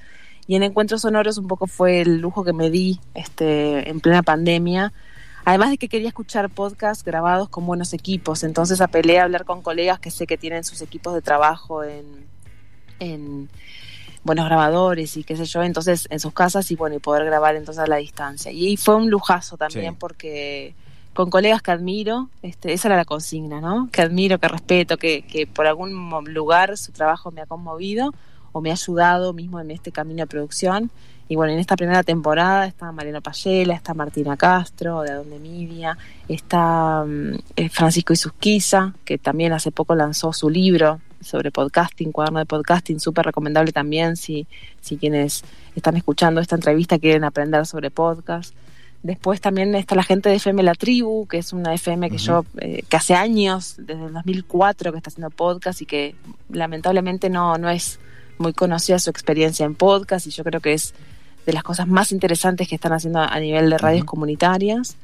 Y 0.48 0.56
en 0.56 0.64
Encuentros 0.64 1.02
Sonoros 1.02 1.38
un 1.38 1.48
poco 1.48 1.68
fue 1.68 2.02
el 2.02 2.20
lujo 2.20 2.44
que 2.44 2.54
me 2.54 2.70
di 2.70 3.00
este, 3.14 3.90
en 3.90 4.00
plena 4.00 4.22
pandemia. 4.24 4.94
Además 5.44 5.70
de 5.72 5.78
que 5.78 5.90
quería 5.90 6.08
escuchar 6.08 6.50
podcasts 6.50 7.04
grabados 7.04 7.50
con 7.50 7.66
buenos 7.66 7.94
equipos, 7.94 8.44
entonces 8.44 8.82
apelé 8.82 9.20
a 9.20 9.24
hablar 9.24 9.46
con 9.46 9.62
colegas 9.62 10.00
que 10.00 10.10
sé 10.12 10.26
que 10.26 10.38
tienen 10.38 10.64
sus 10.64 10.82
equipos 10.82 11.14
de 11.14 11.22
trabajo 11.22 11.84
en, 11.84 12.06
en 13.00 13.50
buenos 14.24 14.46
grabadores 14.46 15.18
y 15.18 15.24
qué 15.24 15.36
sé 15.36 15.46
yo, 15.46 15.62
entonces 15.62 16.08
en 16.10 16.20
sus 16.20 16.34
casas 16.34 16.72
y 16.72 16.76
bueno, 16.76 16.96
y 16.96 17.00
poder 17.00 17.26
grabar 17.26 17.56
entonces 17.56 17.84
a 17.84 17.88
la 17.88 17.98
distancia. 17.98 18.52
Y 18.52 18.76
fue 18.78 18.96
un 18.96 19.10
lujazo 19.12 19.56
también 19.58 19.94
Sí. 19.94 19.98
porque 20.00 20.74
con 21.14 21.30
colegas 21.30 21.62
que 21.62 21.72
admiro, 21.72 22.30
este, 22.42 22.74
esa 22.74 22.88
era 22.88 22.98
la 22.98 23.06
consigna, 23.06 23.62
¿no? 23.62 23.88
Que 23.92 24.02
admiro, 24.02 24.40
que 24.40 24.48
respeto, 24.48 24.98
que, 24.98 25.22
que 25.22 25.46
por 25.48 25.68
algún 25.68 25.94
lugar 26.34 26.76
su 26.78 26.92
trabajo 26.92 27.30
me 27.32 27.42
ha 27.42 27.46
conmovido 27.46 28.14
o 28.56 28.62
me 28.62 28.70
ha 28.70 28.74
ayudado 28.74 29.34
mismo 29.34 29.60
en 29.60 29.70
este 29.70 29.92
camino 29.92 30.22
de 30.22 30.28
producción. 30.28 30.90
Y 31.28 31.36
bueno, 31.36 31.52
en 31.52 31.60
esta 31.60 31.76
primera 31.76 32.04
temporada 32.04 32.66
está 32.66 32.90
Mariano 32.94 33.20
Payela, 33.20 33.74
está 33.74 33.94
Martina 33.94 34.38
Castro, 34.38 35.02
de 35.02 35.12
Adonde 35.12 35.40
Media, 35.40 35.98
está 36.30 37.04
eh, 37.58 37.68
Francisco 37.68 38.14
Isusquiza, 38.14 38.94
que 39.04 39.18
también 39.18 39.52
hace 39.52 39.72
poco 39.72 39.94
lanzó 39.94 40.32
su 40.32 40.50
libro 40.50 41.02
sobre 41.20 41.52
podcasting, 41.52 42.14
cuaderno 42.14 42.40
de 42.40 42.46
podcasting, 42.46 43.02
súper 43.02 43.26
recomendable 43.26 43.74
también 43.74 44.16
si, 44.16 44.48
si 44.80 44.96
quienes 44.96 45.44
están 45.76 45.98
escuchando 45.98 46.40
esta 46.40 46.56
entrevista 46.56 46.98
quieren 46.98 47.26
aprender 47.26 47.66
sobre 47.66 47.92
podcast. 47.92 48.56
Después 49.04 49.42
también 49.42 49.76
está 49.76 49.96
la 49.96 50.04
gente 50.04 50.30
de 50.30 50.36
FM 50.36 50.64
La 50.64 50.76
Tribu, 50.76 51.28
que 51.28 51.40
es 51.40 51.52
una 51.52 51.74
FM 51.74 52.10
que 52.10 52.20
yo, 52.20 52.46
eh, 52.60 52.84
que 52.88 52.96
hace 52.96 53.16
años, 53.16 53.76
desde 53.80 54.06
el 54.06 54.14
2004, 54.14 54.94
que 54.94 54.98
está 54.98 55.10
haciendo 55.10 55.30
podcast 55.30 55.82
y 55.82 55.86
que 55.86 56.16
lamentablemente 56.50 57.30
no, 57.30 57.58
no 57.58 57.70
es 57.70 58.00
muy 58.38 58.54
conocida 58.54 59.00
su 59.00 59.10
experiencia 59.10 59.66
en 59.66 59.76
podcast 59.76 60.28
y 60.28 60.32
yo 60.32 60.44
creo 60.44 60.60
que 60.62 60.74
es 60.74 60.94
de 61.46 61.54
las 61.54 61.64
cosas 61.64 61.88
más 61.88 62.12
interesantes 62.12 62.68
que 62.68 62.76
están 62.76 62.94
haciendo 62.94 63.20
a 63.20 63.40
nivel 63.40 63.70
de 63.70 63.78
radios 63.78 64.06
comunitarias. 64.06 64.98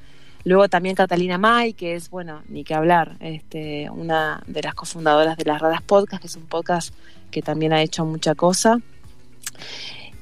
Luego 0.44 0.68
también 0.70 0.96
Catalina 0.96 1.38
May, 1.38 1.74
que 1.74 1.94
es, 1.96 2.10
bueno, 2.10 2.42
ni 2.50 2.64
que 2.64 2.74
hablar, 2.74 3.16
este, 3.20 3.90
una 3.92 4.42
de 4.48 4.64
las 4.64 4.74
cofundadoras 4.74 5.38
de 5.38 5.46
las 5.46 5.62
Raras 5.62 5.84
Podcast, 5.84 6.20
que 6.22 6.28
es 6.28 6.36
un 6.36 6.48
podcast 6.48 6.94
que 7.30 7.44
también 7.44 7.74
ha 7.74 7.82
hecho 7.84 8.06
mucha 8.06 8.34
cosa. 8.34 8.80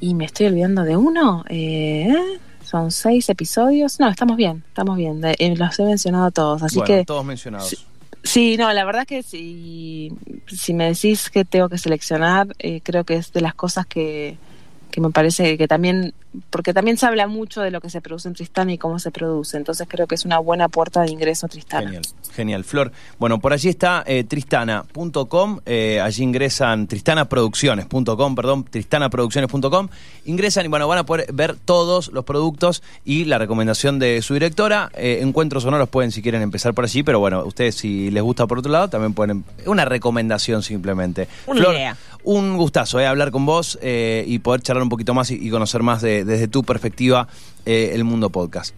Y 0.01 0.13
me 0.15 0.25
estoy 0.25 0.47
olvidando 0.47 0.83
de 0.83 0.97
uno. 0.97 1.45
eh, 1.49 2.13
son 2.65 2.91
seis 2.91 3.27
episodios. 3.29 3.99
No, 3.99 4.09
estamos 4.09 4.37
bien, 4.37 4.63
estamos 4.67 4.95
bien. 4.97 5.21
de- 5.21 5.35
eh, 5.39 5.55
los 5.55 5.79
he 5.79 5.83
mencionado 5.85 6.29
todos. 6.31 6.61
Así 6.63 6.75
bueno, 6.77 6.93
que 6.93 7.05
todos 7.05 7.25
mencionados. 7.25 7.87
Sí. 8.23 8.57
No, 8.57 8.71
la 8.73 8.85
verdad 8.85 9.05
que 9.07 9.23
si, 9.23 10.11
si 10.47 10.73
me 10.73 10.87
decís 10.87 11.29
que 11.29 11.45
tengo 11.45 11.69
que 11.69 11.77
seleccionar, 11.77 12.47
eh, 12.59 12.81
creo 12.81 13.03
que 13.05 13.15
es 13.15 13.31
de 13.31 13.41
las 13.41 13.55
cosas 13.55 13.85
que, 13.85 14.37
que 14.99 15.07
me 15.07 15.11
parece 15.11 15.57
que 15.57 15.67
también, 15.67 16.13
porque 16.49 16.73
también 16.73 16.97
se 16.97 17.05
habla 17.05 17.27
mucho 17.27 17.61
de 17.61 17.71
lo 17.71 17.79
que 17.79 17.89
se 17.89 18.01
produce 18.01 18.27
en 18.27 18.33
Tristana 18.33 18.73
y 18.73 18.77
cómo 18.77 18.99
se 18.99 19.11
produce, 19.11 19.57
entonces 19.57 19.87
creo 19.89 20.07
que 20.07 20.15
es 20.15 20.25
una 20.25 20.39
buena 20.39 20.67
puerta 20.67 21.01
de 21.01 21.11
ingreso 21.11 21.45
a 21.45 21.49
Tristana. 21.49 21.85
Genial, 21.85 22.03
genial. 22.35 22.63
Flor, 22.63 22.91
bueno, 23.17 23.39
por 23.39 23.53
allí 23.53 23.69
está 23.69 24.03
eh, 24.05 24.23
tristana.com, 24.23 25.59
eh, 25.65 26.01
allí 26.01 26.23
ingresan, 26.23 26.87
tristanaproducciones.com, 26.87 28.35
perdón, 28.35 28.65
tristanaproducciones.com, 28.65 29.87
ingresan 30.25 30.65
y 30.65 30.67
bueno, 30.67 30.87
van 30.87 30.99
a 30.99 31.05
poder 31.05 31.31
ver 31.31 31.55
todos 31.55 32.11
los 32.11 32.25
productos 32.25 32.83
y 33.05 33.25
la 33.25 33.37
recomendación 33.37 33.99
de 33.99 34.21
su 34.21 34.33
directora. 34.33 34.91
Eh, 34.95 35.19
encuentros 35.21 35.63
sonoros 35.63 35.87
pueden 35.89 36.11
si 36.11 36.21
quieren 36.21 36.41
empezar 36.41 36.73
por 36.73 36.83
allí, 36.83 37.03
pero 37.03 37.19
bueno, 37.19 37.45
ustedes 37.45 37.75
si 37.75 38.11
les 38.11 38.23
gusta 38.23 38.47
por 38.47 38.59
otro 38.59 38.71
lado, 38.71 38.89
también 38.89 39.13
pueden, 39.13 39.45
una 39.65 39.85
recomendación 39.85 40.61
simplemente. 40.61 41.27
Una 41.47 41.61
Flor, 41.61 41.73
idea. 41.73 41.97
Un 42.23 42.57
gustazo 42.57 42.99
eh, 42.99 43.07
hablar 43.07 43.31
con 43.31 43.45
vos 43.45 43.79
eh, 43.81 44.23
y 44.27 44.39
poder 44.39 44.61
charlar 44.61 44.83
un 44.83 44.89
poquito 44.89 45.13
más 45.13 45.31
y, 45.31 45.35
y 45.35 45.49
conocer 45.49 45.83
más 45.83 46.01
de- 46.01 46.25
desde 46.25 46.47
tu 46.47 46.63
perspectiva 46.63 47.27
eh, 47.65 47.91
el 47.93 48.03
mundo 48.03 48.29
podcast. 48.29 48.75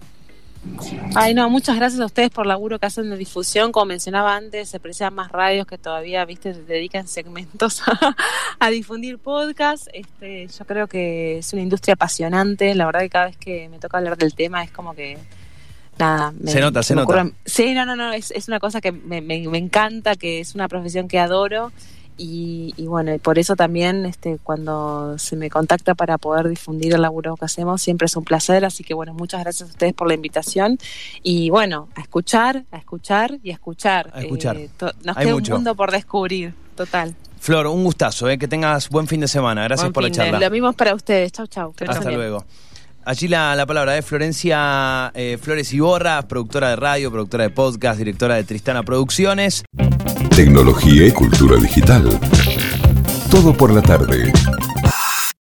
Ay, 1.16 1.34
no, 1.34 1.50
muchas 1.50 1.76
gracias 1.76 2.00
a 2.02 2.06
ustedes 2.06 2.30
por 2.30 2.46
el 2.46 2.50
laburo 2.50 2.78
que 2.78 2.86
hacen 2.86 3.10
de 3.10 3.18
difusión. 3.18 3.72
Como 3.72 3.88
mencionaba 3.88 4.36
antes, 4.36 4.70
se 4.70 4.80
precisan 4.80 5.16
más 5.16 5.32
radios 5.32 5.66
que 5.66 5.80
todavía, 5.80 6.24
viste, 6.26 6.54
se 6.54 6.62
dedican 6.62 7.08
segmentos 7.08 7.82
a, 7.88 8.16
a 8.60 8.70
difundir 8.70 9.18
podcast. 9.18 9.88
Este, 9.92 10.48
yo 10.48 10.66
creo 10.66 10.86
que 10.88 11.40
es 11.40 11.52
una 11.54 11.64
industria 11.64 11.96
apasionante. 11.96 12.76
La 12.76 12.86
verdad 12.86 13.00
que 13.02 13.10
cada 13.10 13.26
vez 13.26 13.38
que 13.38 13.70
me 13.70 13.80
toca 13.80 13.98
hablar 13.98 14.18
del 14.18 14.36
tema 14.36 14.64
es 14.64 14.70
como 14.70 14.94
que 14.94 15.18
nada. 15.98 16.32
me- 16.40 16.52
Se 16.52 16.60
nota, 16.62 16.84
se 16.84 16.94
nota. 16.94 17.32
Sí, 17.44 17.74
no, 17.74 17.84
no, 17.88 17.96
no, 17.96 18.14
es, 18.14 18.30
es 18.30 18.48
una 18.48 18.60
cosa 18.60 18.82
que 18.82 18.92
me, 18.92 19.20
me- 19.22 19.48
me 19.48 19.58
encanta, 19.58 20.16
que 20.16 20.40
es 20.42 20.54
una 20.54 20.68
profesión 20.68 21.08
que 21.08 21.18
adoro. 21.18 21.72
Y, 22.24 22.76
y 22.78 22.86
bueno, 22.86 23.12
y 23.16 23.18
por 23.18 23.40
eso 23.40 23.56
también 23.56 24.06
este, 24.06 24.38
cuando 24.44 25.18
se 25.18 25.36
me 25.36 25.50
contacta 25.50 25.96
para 25.96 26.20
poder 26.20 26.50
difundir 26.50 26.94
el 26.94 27.02
laburo 27.02 27.36
que 27.36 27.46
hacemos, 27.46 27.82
siempre 27.82 28.06
es 28.06 28.16
un 28.16 28.24
placer. 28.24 28.64
Así 28.64 28.84
que 28.84 28.94
bueno, 28.94 29.16
muchas 29.16 29.42
gracias 29.42 29.70
a 29.70 29.72
ustedes 29.72 29.94
por 29.96 30.08
la 30.08 30.14
invitación. 30.14 30.78
Y 31.24 31.50
bueno, 31.50 31.90
a 31.96 32.02
escuchar, 32.02 32.64
a 32.72 32.78
escuchar 32.78 33.40
y 33.42 33.50
a 33.50 33.54
escuchar. 33.54 34.12
A 34.14 34.22
escuchar. 34.22 34.58
Eh, 34.58 34.70
nos 35.04 35.18
Hay 35.18 35.26
queda 35.26 35.34
mucho. 35.34 35.54
un 35.54 35.58
mundo 35.62 35.74
por 35.74 35.90
descubrir, 35.92 36.54
total. 36.76 37.16
Flor, 37.40 37.66
un 37.66 37.84
gustazo, 37.84 38.30
eh, 38.30 38.38
que 38.38 38.48
tengas 38.48 38.88
buen 38.90 39.08
fin 39.08 39.20
de 39.22 39.28
semana. 39.28 39.64
Gracias 39.64 39.86
Buen 39.86 39.94
por 39.94 40.04
la 40.04 40.10
fin 40.10 40.14
de- 40.14 40.18
charla. 40.32 40.40
Lo 40.48 40.52
mismo 40.52 40.70
es 40.70 40.76
para 40.76 40.94
ustedes. 40.94 41.32
Chau, 41.32 41.48
chau. 41.48 41.74
Que 41.74 41.86
Hasta 41.86 42.12
luego. 42.12 42.46
Allí 43.04 43.28
la, 43.28 43.56
la 43.56 43.66
palabra 43.66 43.94
de 43.94 44.04
Florencia 44.04 45.12
eh, 45.16 45.40
Flores 45.42 45.74
Iborra, 45.74 46.22
productora 46.28 46.70
de 46.70 46.76
radio, 46.76 47.10
productora 47.10 47.46
de 47.46 47.50
podcast, 47.50 47.98
directora 47.98 48.36
de 48.36 48.44
Tristana 48.44 48.84
Producciones. 48.84 49.64
Tecnología 50.36 51.08
y 51.08 51.12
cultura 51.12 51.58
digital. 51.58 52.10
Todo 53.30 53.56
por 53.56 53.72
la 53.72 53.82
tarde. 53.82 54.32